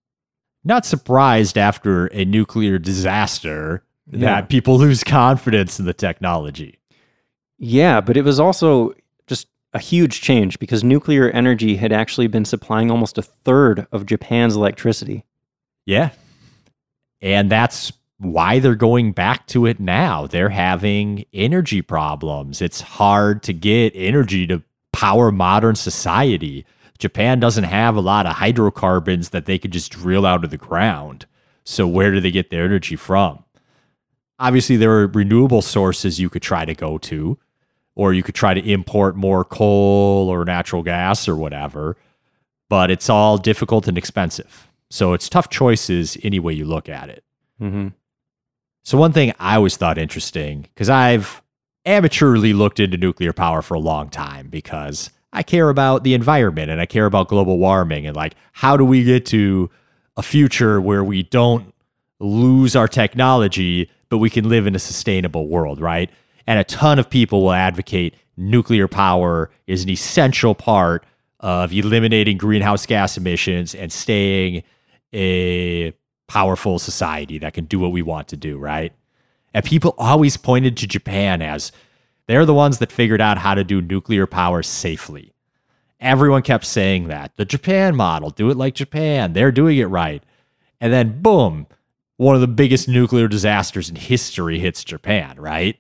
[0.64, 4.20] Not surprised after a nuclear disaster Yeah.
[4.20, 6.80] that people lose confidence in the technology.
[7.58, 8.94] Yeah, but it was also
[9.28, 14.06] just a huge change because nuclear energy had actually been supplying almost a third of
[14.06, 15.24] Japan's electricity.
[15.86, 16.10] Yeah.
[17.22, 20.28] And that's why they're going back to it now.
[20.28, 22.62] They're having energy problems.
[22.62, 24.62] It's hard to get energy to
[24.94, 26.66] power modern society.
[26.98, 30.58] Japan doesn't have a lot of hydrocarbons that they could just drill out of the
[30.58, 31.26] ground.
[31.64, 33.44] So, where do they get their energy from?
[34.40, 37.38] Obviously, there are renewable sources you could try to go to,
[37.96, 41.98] or you could try to import more coal or natural gas or whatever,
[42.70, 44.68] but it's all difficult and expensive.
[44.90, 47.24] So, it's tough choices any way you look at it.
[47.62, 47.88] Mm-hmm.
[48.86, 51.42] So one thing I always thought interesting because I've
[51.88, 56.72] amateurly looked into nuclear power for a long time because I care about the environment
[56.72, 59.70] and I care about global warming and like how do we get to
[60.18, 61.74] a future where we don't
[62.20, 66.10] lose our technology but we can live in a sustainable world, right?
[66.48, 71.06] And a ton of people will advocate nuclear power is an essential part
[71.42, 74.64] of eliminating greenhouse gas emissions and staying
[75.14, 75.94] a
[76.28, 78.94] powerful society that can do what we want to do, right?
[79.54, 81.72] And people always pointed to Japan as
[82.28, 85.34] they're the ones that figured out how to do nuclear power safely.
[86.00, 87.36] Everyone kept saying that.
[87.36, 89.34] The Japan model, do it like Japan.
[89.34, 90.24] They're doing it right.
[90.82, 91.68] And then, boom,
[92.18, 95.78] one of the biggest nuclear disasters in history hits Japan, right?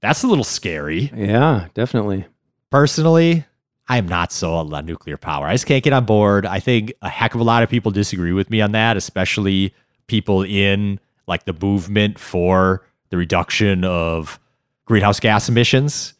[0.00, 1.12] That's a little scary.
[1.14, 2.26] Yeah, definitely.
[2.70, 3.44] Personally,
[3.88, 5.46] I am not sold on nuclear power.
[5.46, 6.46] I just can't get on board.
[6.46, 9.74] I think a heck of a lot of people disagree with me on that, especially
[10.06, 14.38] people in like the movement for the reduction of
[14.84, 16.14] greenhouse gas emissions.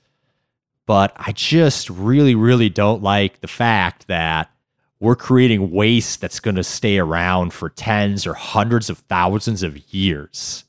[0.87, 4.51] But I just really, really don't like the fact that
[4.99, 9.79] we're creating waste that's going to stay around for tens or hundreds of thousands of
[9.95, 10.65] years.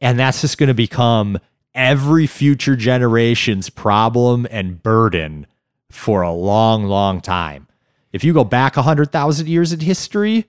[0.00, 1.38] And that's just going to become
[1.74, 5.46] every future generation's problem and burden
[5.90, 7.66] for a long, long time.
[8.12, 10.46] If you go back 100,000 years in history,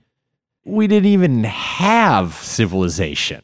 [0.64, 3.42] we didn't even have civilization.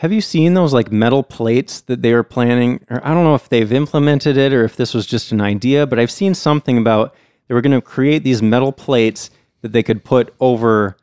[0.00, 2.84] Have you seen those like metal plates that they were planning?
[2.90, 5.86] Or I don't know if they've implemented it or if this was just an idea,
[5.86, 7.14] but I've seen something about
[7.48, 9.30] they were going to create these metal plates
[9.62, 10.96] that they could put over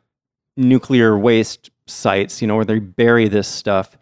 [0.56, 3.96] nuclear waste sites, you know, where they bury this stuff.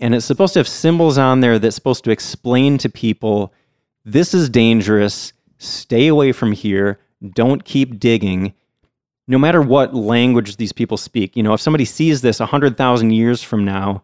[0.00, 3.52] And it's supposed to have symbols on there that's supposed to explain to people
[4.04, 5.32] this is dangerous.
[5.58, 6.98] stay away from here.
[7.34, 8.54] Don't keep digging.
[9.28, 13.42] No matter what language these people speak, you know, if somebody sees this 100,000 years
[13.42, 14.02] from now,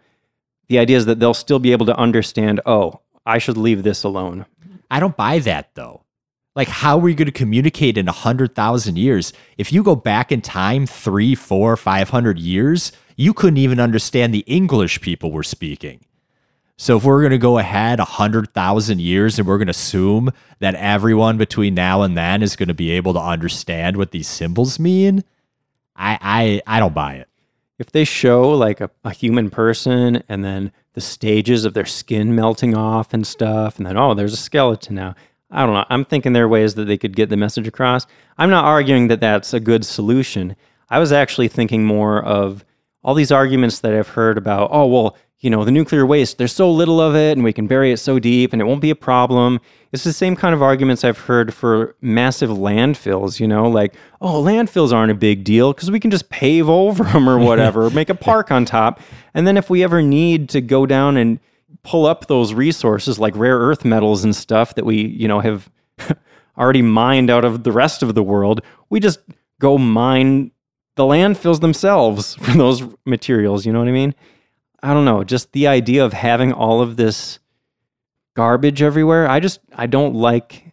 [0.69, 4.05] the idea is that they'll still be able to understand, oh, I should leave this
[4.05, 4.47] alone.
[4.91, 6.03] I don't buy that though.
[6.55, 9.35] Like, how are we going to communicate in a hundred thousand years?
[9.59, 14.33] If you go back in time three, four, five hundred years, you couldn't even understand
[14.33, 16.06] the English people were speaking.
[16.79, 19.71] So if we're going to go ahead a hundred thousand years and we're going to
[19.71, 24.11] assume that everyone between now and then is going to be able to understand what
[24.11, 25.25] these symbols mean,
[25.95, 27.29] I I, I don't buy it.
[27.79, 32.35] If they show like a, a human person and then the stages of their skin
[32.35, 35.15] melting off and stuff, and then oh, there's a skeleton now.
[35.51, 35.85] I don't know.
[35.89, 38.07] I'm thinking there are ways that they could get the message across.
[38.37, 40.57] I'm not arguing that that's a good solution.
[40.91, 42.65] I was actually thinking more of
[43.03, 46.55] all these arguments that I've heard about, oh, well, you know, the nuclear waste, there's
[46.55, 48.91] so little of it and we can bury it so deep and it won't be
[48.91, 49.61] a problem.
[49.93, 54.43] It's the same kind of arguments I've heard for massive landfills, you know, like, oh,
[54.43, 58.09] landfills aren't a big deal because we can just pave over them or whatever, make
[58.09, 59.01] a park on top.
[59.35, 61.39] And then if we ever need to go down and
[61.83, 65.71] pull up those resources like rare earth metals and stuff that we, you know, have
[66.59, 69.21] already mined out of the rest of the world, we just
[69.61, 70.51] go mine
[70.97, 74.15] the landfills themselves for those materials, you know what I mean?
[74.87, 77.41] I don't know, just the idea of having all of this
[78.35, 79.29] garbage everywhere.
[79.29, 80.73] I just I don't like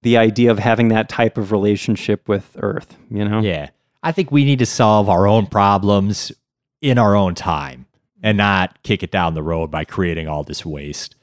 [0.00, 3.40] the idea of having that type of relationship with earth, you know?
[3.40, 3.68] Yeah.
[4.02, 6.32] I think we need to solve our own problems
[6.80, 7.84] in our own time
[8.22, 11.16] and not kick it down the road by creating all this waste.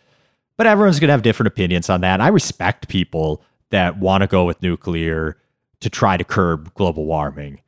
[0.58, 2.22] But everyone's going to have different opinions on that.
[2.22, 5.38] I respect people that want to go with nuclear
[5.80, 7.62] to try to curb global warming.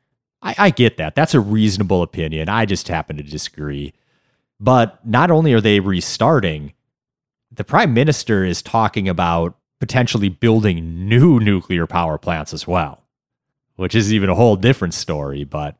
[0.43, 1.15] I, I, get that.
[1.15, 2.49] That's a reasonable opinion.
[2.49, 3.93] I just happen to disagree.
[4.60, 6.74] But not only are they restarting,
[7.51, 13.03] the prime minister is talking about potentially building new nuclear power plants as well,
[13.78, 15.45] which is even a whole different story.
[15.45, 15.78] But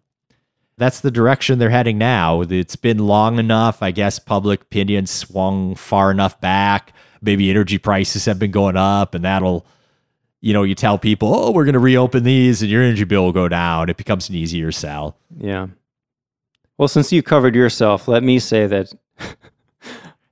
[0.78, 2.42] that's the direction they're heading now.
[2.42, 3.84] It's been long enough.
[3.84, 6.94] I guess public opinion swung far enough back.
[7.22, 9.66] Maybe energy prices have been going up, and that'll,
[10.40, 13.26] you know, you tell people, oh, we're going to reopen these and your energy bill
[13.26, 13.90] will go down.
[13.90, 15.18] It becomes an easier sell.
[15.38, 15.68] Yeah.
[16.80, 18.94] Well, since you covered yourself, let me say that.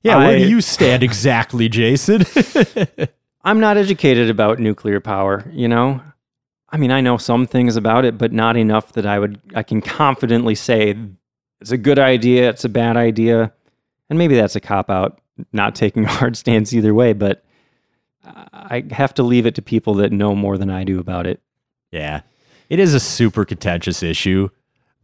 [0.01, 2.23] yeah, I, where do you stand exactly, Jason?
[3.43, 6.01] I'm not educated about nuclear power, you know?
[6.69, 9.63] I mean, I know some things about it, but not enough that I would I
[9.63, 10.95] can confidently say
[11.59, 13.51] it's a good idea, it's a bad idea.
[14.09, 15.19] And maybe that's a cop out,
[15.51, 17.43] not taking a hard stance either way, but
[18.23, 21.41] I have to leave it to people that know more than I do about it.
[21.91, 22.21] Yeah.
[22.69, 24.49] It is a super contentious issue.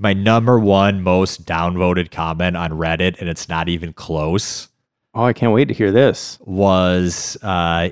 [0.04, 4.68] My number one most downvoted comment on Reddit, and it's not even close.
[5.16, 6.38] Oh, I can't wait to hear this.
[6.42, 7.88] Was uh,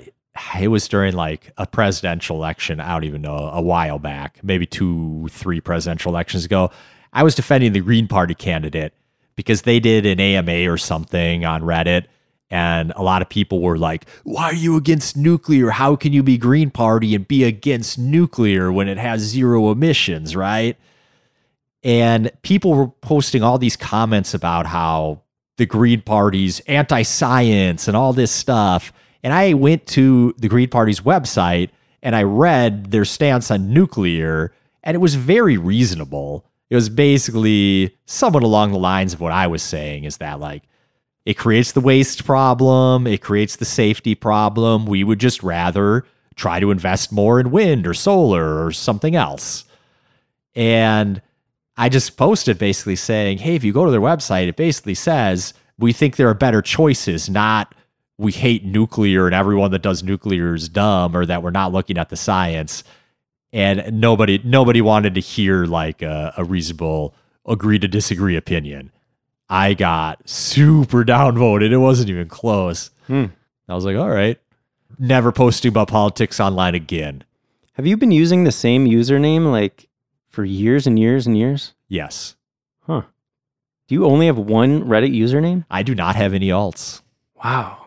[0.60, 2.82] it was during like a presidential election.
[2.82, 6.70] I don't even know a while back, maybe two, three presidential elections ago.
[7.14, 8.94] I was defending the Green Party candidate
[9.38, 12.08] because they did an AMA or something on Reddit.
[12.50, 15.70] And a lot of people were like, why are you against nuclear?
[15.70, 20.36] How can you be Green Party and be against nuclear when it has zero emissions,
[20.36, 20.76] right?
[21.84, 25.22] And people were posting all these comments about how
[25.58, 28.94] the Green Party's anti science and all this stuff.
[29.24, 31.70] And I went to the Green Party's website
[32.04, 34.52] and I read their stance on nuclear,
[34.84, 36.46] and it was very reasonable.
[36.70, 40.64] It was basically somewhat along the lines of what I was saying is that, like,
[41.26, 44.88] it creates the waste problem, it creates the safety problem.
[44.88, 49.66] We would just rather try to invest more in wind or solar or something else.
[50.56, 51.22] And
[51.78, 55.54] I just posted basically saying, hey, if you go to their website, it basically says,
[55.78, 57.74] we think there are better choices, not
[58.18, 61.98] we hate nuclear and everyone that does nuclear is dumb or that we're not looking
[61.98, 62.84] at the science.
[63.52, 67.16] And nobody nobody wanted to hear like a, a reasonable
[67.48, 68.92] agree to disagree opinion.
[69.50, 71.72] I got super downvoted.
[71.72, 72.92] It wasn't even close.
[73.08, 73.26] Hmm.
[73.68, 74.40] i was like all right
[75.02, 77.24] never posting about politics online again.
[77.74, 79.90] Have you been using the same username like
[80.32, 82.36] for years and years and years yes
[82.82, 83.04] huh
[83.88, 87.02] do you only have one reddit username i do not have any alts
[87.44, 87.82] wow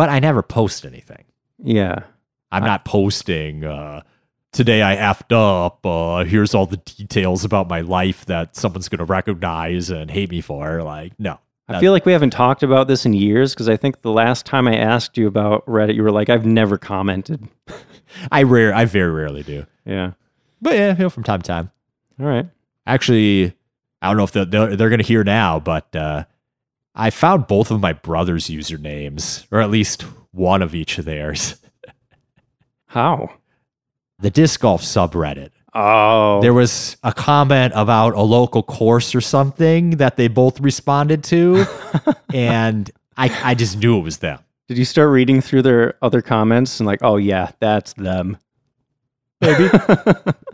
[0.00, 1.24] but I never post anything.
[1.62, 2.04] Yeah.
[2.50, 4.00] I'm I, not posting, uh,
[4.50, 5.84] today I effed up.
[5.84, 10.30] Uh, here's all the details about my life that someone's going to recognize and hate
[10.30, 10.82] me for.
[10.82, 11.38] Like, no.
[11.68, 14.46] I feel like we haven't talked about this in years because I think the last
[14.46, 17.46] time I asked you about Reddit, you were like, I've never commented.
[18.32, 19.66] I rare, I very rarely do.
[19.84, 20.12] Yeah.
[20.62, 21.70] But yeah, you know, from time to time.
[22.20, 22.46] All right.
[22.86, 23.54] Actually,
[24.02, 26.24] I don't know if they're, they're, they're going to hear now, but uh,
[26.94, 31.56] I found both of my brother's usernames, or at least one of each of theirs.
[32.86, 33.30] How?
[34.18, 35.50] the disc golf subreddit.
[35.72, 41.24] Oh, There was a comment about a local course or something that they both responded
[41.24, 41.64] to,
[42.34, 44.40] and I, I just knew it was them.
[44.68, 48.36] did you start reading through their other comments and like, oh yeah, that's them?
[49.40, 49.68] Maybe.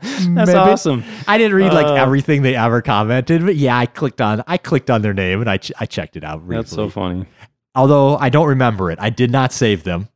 [0.00, 0.52] That's Maybe.
[0.54, 1.04] awesome.
[1.26, 4.58] I didn't read like Uh, everything they ever commented, but yeah, I clicked on I
[4.58, 6.46] clicked on their name and I ch- I checked it out.
[6.48, 7.26] That's so funny.
[7.74, 10.08] Although I don't remember it, I did not save them.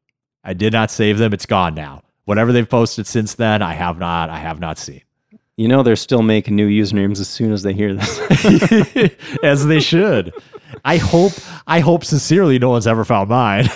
[0.45, 1.33] I did not save them.
[1.33, 2.03] It's gone now.
[2.25, 4.31] Whatever they've posted since then, I have not.
[4.31, 5.03] I have not seen.
[5.57, 8.19] You know they're still making new usernames as soon as they hear this.
[9.43, 10.33] As they should.
[10.85, 11.33] I hope.
[11.67, 13.69] I hope sincerely no one's ever found mine.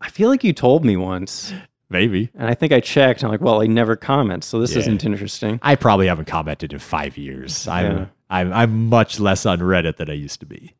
[0.00, 1.54] I feel like you told me once,
[1.90, 3.22] Maybe and I think I checked.
[3.22, 4.78] I'm like, well, I never comment, so this Yeah.
[4.80, 5.60] isn't interesting.
[5.62, 7.68] I probably haven't commented in five years.
[7.68, 8.06] I'm Yeah.
[8.30, 10.74] I'm I'm much less on Reddit than I used to be.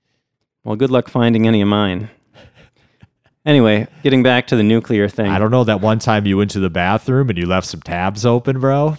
[0.65, 2.09] Well, good luck finding any of mine.
[3.47, 5.31] Anyway, getting back to the nuclear thing.
[5.31, 7.83] I don't know that one time you went to the bathroom and you left some
[7.83, 8.97] tabs open, bro.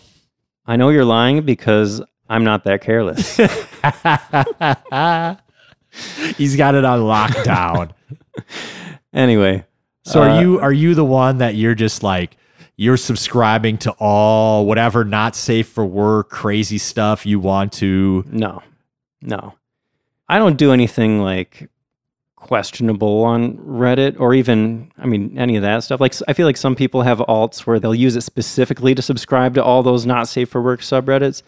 [0.68, 1.99] I know you're lying because
[2.30, 3.38] I'm not that careless.
[6.38, 7.90] He's got it on lockdown.
[9.14, 9.65] anyway,
[10.06, 12.38] So Uh, are you are you the one that you're just like
[12.77, 18.61] you're subscribing to all whatever not safe for work crazy stuff you want to no,
[19.22, 19.53] no.
[20.27, 21.69] I don't do anything like
[22.36, 25.99] questionable on Reddit or even, I mean, any of that stuff.
[25.99, 29.56] Like, I feel like some people have alts where they'll use it specifically to subscribe
[29.56, 31.41] to all those not safe for work subreddits.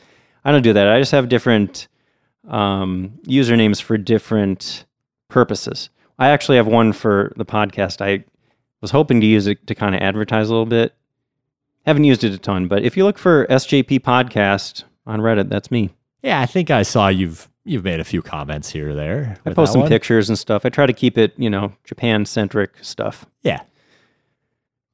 [0.43, 0.88] I don't do that.
[0.88, 1.88] I just have different
[2.47, 4.85] um, usernames for different
[5.27, 5.89] purposes.
[6.17, 8.01] I actually have one for the podcast.
[8.01, 8.23] I
[8.81, 10.93] was hoping to use it to kind of advertise a little bit.
[11.85, 15.71] Haven't used it a ton, but if you look for SJP podcast on Reddit, that's
[15.71, 15.91] me.
[16.21, 19.37] Yeah, I think I saw you've you've made a few comments here or there.
[19.45, 19.89] I post some one.
[19.89, 20.65] pictures and stuff.
[20.65, 23.25] I try to keep it, you know, Japan centric stuff.
[23.43, 23.61] Yeah.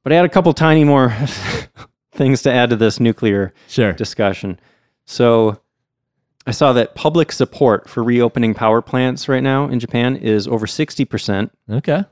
[0.02, 1.10] But I had a couple tiny more
[2.12, 3.92] things to add to this nuclear Sure.
[3.92, 4.58] discussion.
[5.04, 5.60] So
[6.46, 10.66] I saw that public support for reopening power plants right now in Japan is over
[10.66, 11.50] 60%.
[11.70, 12.04] Okay.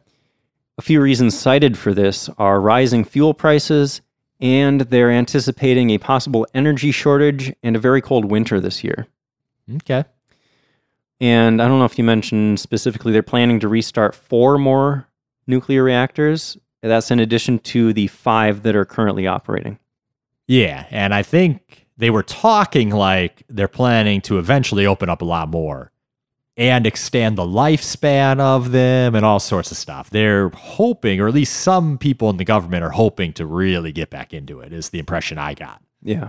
[0.79, 4.01] A few reasons cited for this are rising fuel prices,
[4.41, 9.07] and they're anticipating a possible energy shortage and a very cold winter this year.
[9.77, 10.05] Okay.
[11.21, 15.07] And I don't know if you mentioned specifically, they're planning to restart four more
[15.47, 16.57] nuclear reactors.
[16.81, 19.79] That's in addition to the five that are currently operating.
[20.49, 25.25] Yeah, and I think they were talking like they're planning to eventually open up a
[25.25, 25.92] lot more
[26.57, 30.11] and extend the lifespan of them and all sorts of stuff.
[30.11, 34.11] They're hoping, or at least some people in the government are hoping to really get
[34.11, 35.83] back into it, is the impression I got.
[36.03, 36.29] Yeah.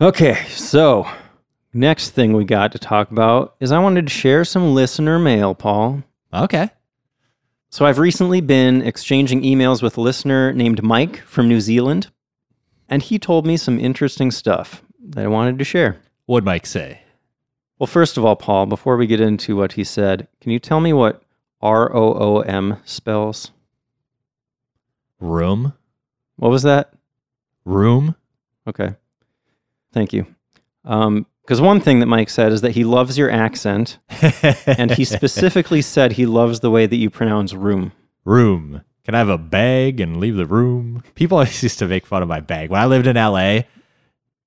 [0.00, 1.08] Okay, so
[1.72, 5.54] next thing we got to talk about is I wanted to share some listener mail,
[5.54, 6.02] Paul.
[6.32, 6.70] Okay.
[7.70, 12.10] So I've recently been exchanging emails with a listener named Mike from New Zealand,
[12.88, 15.98] and he told me some interesting stuff that I wanted to share.
[16.26, 17.00] What'd Mike say?
[17.78, 20.80] Well, first of all, Paul, before we get into what he said, can you tell
[20.80, 21.22] me what
[21.60, 23.50] R O O M spells?
[25.20, 25.74] Room?
[26.36, 26.92] What was that?
[27.64, 28.16] Room?
[28.66, 28.94] Okay.
[29.92, 30.26] Thank you.
[30.84, 33.98] Um, because one thing that Mike said is that he loves your accent,
[34.66, 37.92] and he specifically said he loves the way that you pronounce room.
[38.24, 38.82] room.
[39.04, 41.02] Can I have a bag and leave the room?
[41.16, 42.70] People always used to make fun of my bag.
[42.70, 43.62] When I lived in LA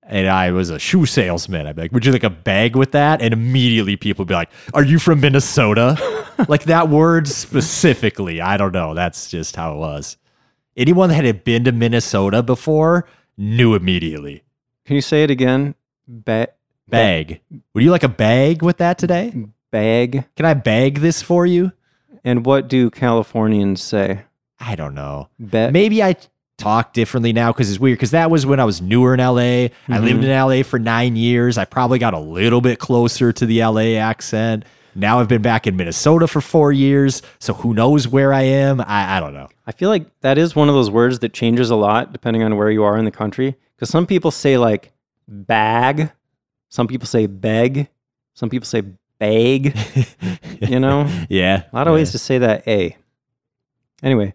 [0.06, 2.92] and I was a shoe salesman, I'd be like, Would you like a bag with
[2.92, 3.20] that?
[3.20, 5.96] And immediately people would be like, Are you from Minnesota?
[6.48, 8.40] like that word specifically.
[8.40, 8.94] I don't know.
[8.94, 10.16] That's just how it was.
[10.76, 13.06] Anyone that had been to Minnesota before
[13.36, 14.42] knew immediately.
[14.84, 15.74] Can you say it again?
[16.06, 16.48] Ba-
[16.88, 17.40] Bag.
[17.74, 19.34] Would you like a bag with that today?
[19.70, 20.24] bag.
[20.36, 21.72] Can I bag this for you?
[22.24, 24.22] And what do Californians say?
[24.58, 25.28] I don't know.
[25.72, 26.16] Maybe I
[26.58, 29.68] talk differently now because it's weird because that was when I was newer in LA.
[29.88, 30.24] I lived mm-hmm.
[30.24, 31.58] in LA for nine years.
[31.58, 34.64] I probably got a little bit closer to the LA accent.
[34.94, 37.20] Now I've been back in Minnesota for four years.
[37.38, 38.80] So who knows where I am?
[38.80, 39.48] I, I don't know.
[39.66, 42.56] I feel like that is one of those words that changes a lot depending on
[42.56, 43.56] where you are in the country.
[43.74, 44.92] Because some people say like
[45.28, 46.10] bag,
[46.70, 47.88] some people say beg,
[48.32, 48.82] some people say
[49.18, 49.76] bag.
[50.62, 51.64] you know, Yeah.
[51.70, 52.96] a lot of ways to say that A.
[54.02, 54.34] Anyway,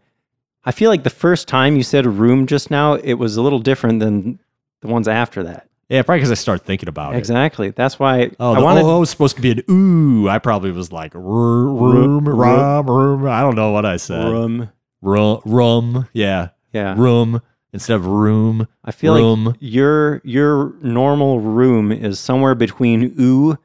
[0.64, 3.60] I feel like the first time you said room just now, it was a little
[3.60, 4.40] different than
[4.82, 5.68] the ones after that.
[5.90, 7.18] Yeah, probably because I started thinking about it.
[7.18, 7.72] Exactly.
[7.72, 8.84] That's why Oh, I the wanted.
[8.86, 10.30] oh, was supposed to be an ooh.
[10.30, 13.28] I probably was like room, room, rum, room.
[13.28, 14.24] I don't know what I said.
[14.26, 14.70] room.
[15.02, 16.08] Rum, rum.
[16.14, 16.94] Yeah, Yeah.
[16.98, 17.42] room
[17.74, 18.68] instead of room.
[18.86, 19.46] I feel room.
[19.46, 23.58] like your your normal room is somewhere between ooh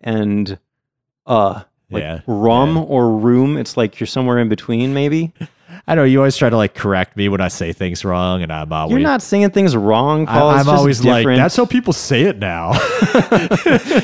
[0.00, 0.58] and
[1.26, 1.62] uh.
[1.92, 2.82] Like Yeah, rum yeah.
[2.82, 3.56] or room.
[3.56, 5.32] It's like you're somewhere in between, maybe.
[5.86, 8.52] I know you always try to like correct me when I say things wrong, and
[8.52, 10.50] I'm always You're not saying things wrong, Paul.
[10.50, 12.72] I'm just always like that's how people say it now.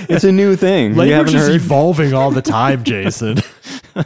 [0.09, 0.97] it's a new thing.
[0.97, 1.55] Language is heard?
[1.57, 3.39] evolving all the time, Jason.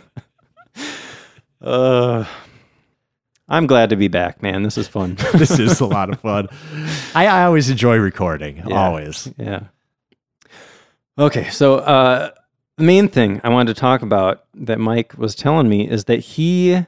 [1.62, 2.24] Uh,
[3.47, 4.62] I'm glad to be back, man.
[4.62, 5.16] This is fun.
[5.34, 6.48] this is a lot of fun.
[7.14, 8.62] I, I always enjoy recording.
[8.66, 8.82] Yeah.
[8.82, 9.28] Always.
[9.36, 9.64] yeah.
[11.18, 12.30] Okay, so uh,
[12.78, 16.20] the main thing I wanted to talk about that Mike was telling me is that
[16.20, 16.86] he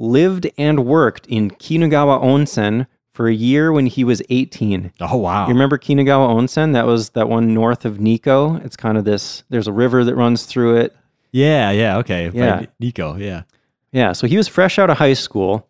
[0.00, 4.92] lived and worked in Kinugawa Onsen for a year when he was 18.
[5.00, 5.46] Oh wow.
[5.46, 6.72] You remember Kinugawa Onsen?
[6.72, 8.56] That was that one north of Nikko.
[8.64, 9.44] It's kind of this.
[9.50, 10.96] There's a river that runs through it.
[11.32, 12.30] Yeah, yeah, okay.
[12.32, 12.66] Yeah.
[12.80, 13.42] Nikko, yeah.
[13.92, 15.68] Yeah, so he was fresh out of high school.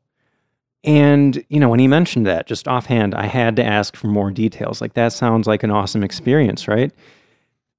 [0.85, 4.31] And, you know, when he mentioned that, just offhand, I had to ask for more
[4.31, 4.81] details.
[4.81, 6.93] Like, that sounds like an awesome experience, right?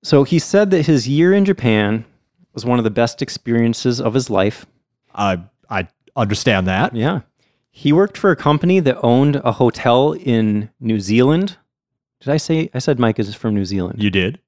[0.04, 2.06] So he said that his year in Japan
[2.54, 4.68] was one of the best experiences of his life.
[5.16, 6.96] I I understand that.
[6.96, 7.22] Yeah.
[7.70, 11.58] He worked for a company that owned a hotel in New Zealand.
[12.20, 14.04] Did I say, I said Mike is from New Zealand.
[14.04, 14.40] You did.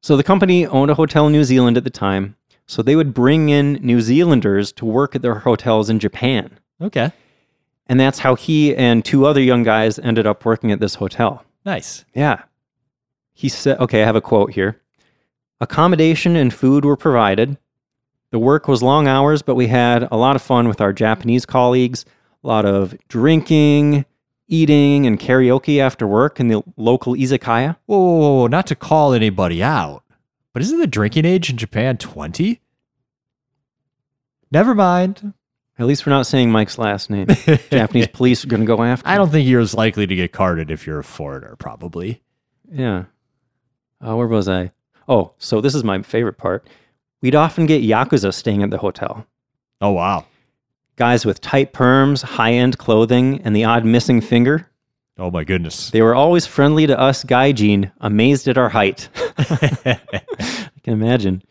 [0.00, 2.36] So the company owned a hotel in New Zealand at the time.
[2.66, 6.58] So they would bring in New Zealanders to work at their hotels in Japan.
[6.80, 7.12] Okay.
[7.86, 11.44] And that's how he and two other young guys ended up working at this hotel.
[11.64, 12.04] Nice.
[12.14, 12.42] Yeah.
[13.32, 14.80] He said, okay, I have a quote here.
[15.60, 17.58] Accommodation and food were provided.
[18.32, 21.44] The work was long hours, but we had a lot of fun with our Japanese
[21.44, 22.06] colleagues,
[22.42, 24.06] a lot of drinking,
[24.48, 27.76] eating, and karaoke after work in the local izakaya.
[27.84, 30.02] Whoa, whoa, whoa, whoa, not to call anybody out,
[30.54, 32.62] but isn't the drinking age in Japan 20?
[34.50, 35.34] Never mind.
[35.78, 37.26] At least we're not saying Mike's last name.
[37.70, 40.32] Japanese police are going to go after I don't think you're as likely to get
[40.32, 42.22] carded if you're a foreigner, probably.
[42.70, 43.04] Yeah.
[44.00, 44.72] Uh, where was I?
[45.06, 46.66] Oh, so this is my favorite part.
[47.22, 49.24] We'd often get Yakuza staying at the hotel.
[49.80, 50.26] Oh, wow.
[50.96, 54.68] Guys with tight perms, high end clothing, and the odd missing finger.
[55.18, 55.90] Oh, my goodness.
[55.90, 59.08] They were always friendly to us, Gaijin, amazed at our height.
[59.38, 60.00] I
[60.82, 61.42] can imagine.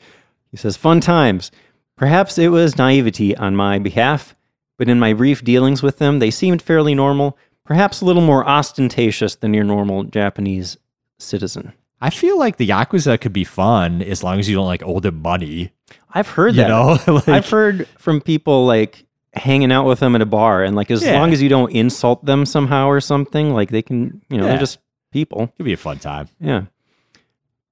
[0.52, 1.52] He says, Fun times.
[1.96, 4.36] Perhaps it was naivety on my behalf,
[4.78, 8.46] but in my brief dealings with them, they seemed fairly normal, perhaps a little more
[8.48, 10.78] ostentatious than your normal Japanese
[11.20, 11.74] citizen.
[12.02, 15.00] I feel like the Yakuza could be fun as long as you don't like owe
[15.00, 15.72] them money.
[16.12, 16.68] I've heard You that.
[16.70, 16.98] know?
[17.14, 20.92] Like- I've heard from people like hanging out with them at a bar, and like
[20.92, 21.20] as Yeah.
[21.20, 24.50] long as you don't insult them somehow or something, like they can, you know, Yeah.
[24.52, 24.80] they're just
[25.14, 25.48] people.
[25.58, 26.28] Could be a fun time.
[26.40, 26.64] Yeah.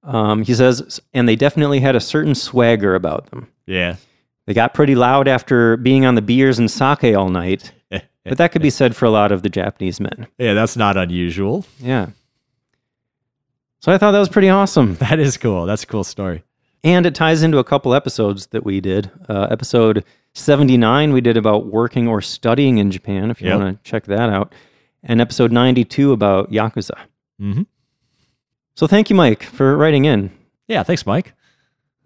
[0.02, 3.48] Um, he says, and they definitely had a certain swagger about them.
[3.66, 3.96] Yeah.
[4.46, 8.52] They got pretty loud after being on the beers and sake all night, but that
[8.52, 10.26] could be said for a lot of the Japanese men.
[10.38, 11.66] yeah, that's not unusual.
[11.78, 12.06] Yeah.
[13.80, 14.94] So I thought that was pretty awesome.
[15.00, 15.66] That is cool.
[15.66, 16.42] That's a cool story.
[16.84, 19.10] And it ties into a couple episodes that we did.
[19.28, 20.04] Uh, episode
[20.34, 23.58] 79, we did about working or studying in Japan, if you Yep.
[23.60, 24.54] want to check that out.
[25.02, 26.96] And episode 92 about Yakuza.
[27.40, 27.66] Mhm.
[28.74, 30.30] So thank you, Mike, for writing in.
[30.68, 31.34] Yeah, thanks, Mike.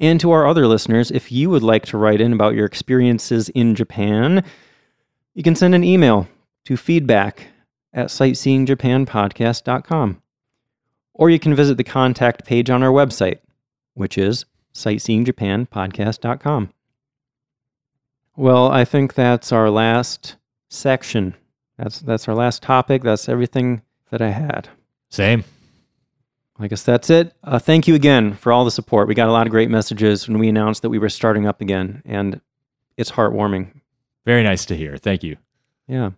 [0.00, 3.48] And to our other listeners, if you would like to write in about your experiences
[3.50, 4.42] in Japan,
[5.34, 6.26] you can send an email
[6.64, 7.46] to feedback
[7.92, 10.20] at sightseeingjapanpodcast.com.
[11.14, 13.38] Or you can visit the contact page on our website,
[13.94, 16.70] which is sightseeingjapanpodcast.com.
[18.36, 20.36] Well, I think that's our last
[20.68, 21.36] section.
[21.78, 23.02] That's that's our last topic.
[23.02, 24.68] That's everything that I had.
[25.08, 25.44] Same.
[26.58, 27.32] I guess that's it.
[27.42, 29.08] Uh, thank you again for all the support.
[29.08, 31.60] We got a lot of great messages when we announced that we were starting up
[31.60, 32.40] again, and
[32.96, 33.80] it's heartwarming.
[34.24, 34.96] Very nice to hear.
[34.96, 35.36] Thank you.
[35.88, 36.10] Yeah.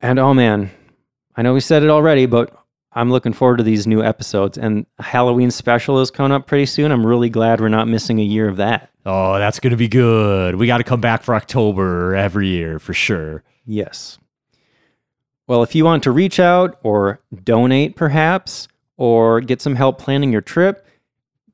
[0.00, 0.70] And oh man,
[1.36, 2.56] I know we said it already, but
[2.96, 4.56] I'm looking forward to these new episodes.
[4.56, 6.90] And Halloween special is coming up pretty soon.
[6.90, 8.90] I'm really glad we're not missing a year of that.
[9.04, 10.56] Oh, that's going to be good.
[10.56, 13.44] We got to come back for October every year for sure.
[13.66, 14.18] Yes.
[15.46, 18.66] Well, if you want to reach out or donate, perhaps,
[18.96, 20.86] or get some help planning your trip,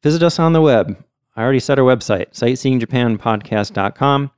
[0.00, 0.96] visit us on the web.
[1.34, 4.30] I already said our website, sightseeingjapanpodcast.com.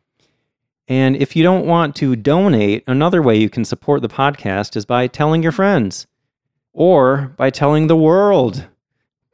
[0.89, 4.87] And if you don't want to donate, another way you can support the podcast is
[4.87, 6.07] by telling your friends
[6.75, 8.67] or by telling the world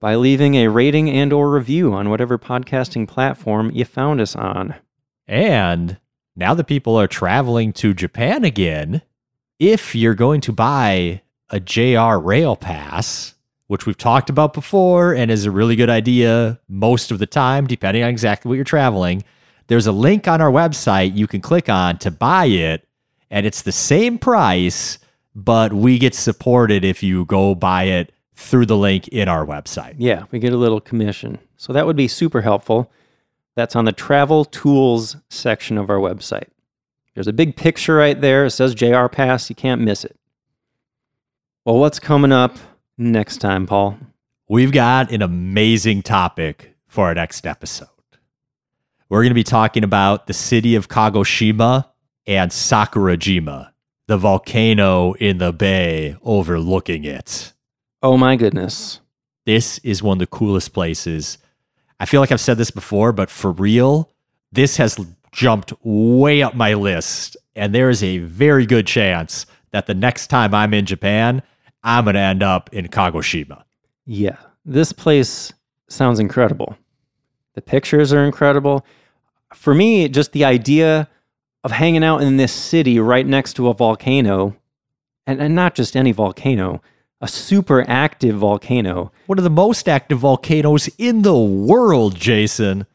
[0.01, 4.75] by leaving a rating and or review on whatever podcasting platform you found us on.
[5.29, 5.99] And
[6.35, 9.03] now that people are traveling to Japan again,
[9.59, 13.35] if you're going to buy a JR Rail Pass,
[13.67, 17.67] which we've talked about before and is a really good idea most of the time,
[17.67, 19.23] depending on exactly what you're traveling,
[19.67, 22.89] there's a link on our website you can click on to buy it,
[23.31, 24.99] and it's the same price,
[25.45, 29.95] but we get supported if you go buy it through the link in our website.
[29.99, 31.39] Yeah, we get a little commission.
[31.57, 32.91] So that would be super helpful.
[33.57, 36.49] That's on the travel tools section of our website.
[37.15, 38.47] There's a big picture right there.
[38.47, 39.51] It says JR Pass.
[39.51, 40.17] You can't miss it.
[41.65, 42.57] Well, what's coming up
[42.97, 43.99] next time, Paul?
[44.49, 47.89] We've got an amazing topic for our next episode.
[49.09, 51.87] We're going to be talking about the city of Kagoshima
[52.27, 53.71] and Sakurajima,
[54.11, 57.53] the volcano in the bay overlooking it.
[58.03, 58.99] Oh my goodness.
[59.47, 61.39] This is one of the coolest places.
[62.01, 64.11] I feel like I've said this before, but for real,
[64.51, 64.99] this has
[65.31, 67.37] jumped way up my list.
[67.55, 71.41] And there is a very good chance that the next time I'm in Japan,
[71.85, 73.63] I'm going to end up in Kagoshima.
[74.07, 75.53] Yeah, this place
[75.87, 76.77] sounds incredible.
[77.55, 78.85] The pictures are incredible.
[79.55, 81.09] For me, just the idea
[81.65, 84.57] of hanging out in this city right next to a volcano,
[85.27, 86.81] and, and not just any volcano,
[87.21, 89.13] a super active volcano.
[89.27, 92.87] One of the most active volcanoes in the world, Jason.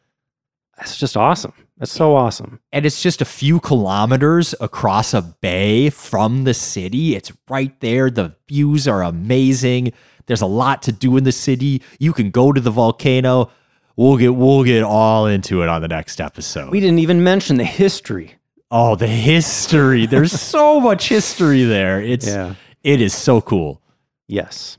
[0.76, 1.52] That's just awesome.
[1.78, 2.60] That's so awesome.
[2.72, 7.14] And it's just a few kilometers across a bay from the city.
[7.14, 8.10] It's right there.
[8.10, 9.92] The views are amazing.
[10.24, 11.82] There's a lot to do in the city.
[11.98, 13.50] You can go to the volcano.
[13.96, 16.70] We'll get we'll get all into it on the next episode.
[16.70, 18.34] We didn't even mention the history.
[18.70, 20.06] Oh, the history.
[20.06, 22.02] There's so much history there.
[22.02, 22.54] It's Yeah.
[22.82, 23.80] it is so cool.
[24.26, 24.78] Yes.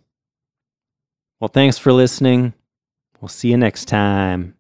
[1.40, 2.54] Well, thanks for listening.
[3.22, 4.56] We'll see you next time.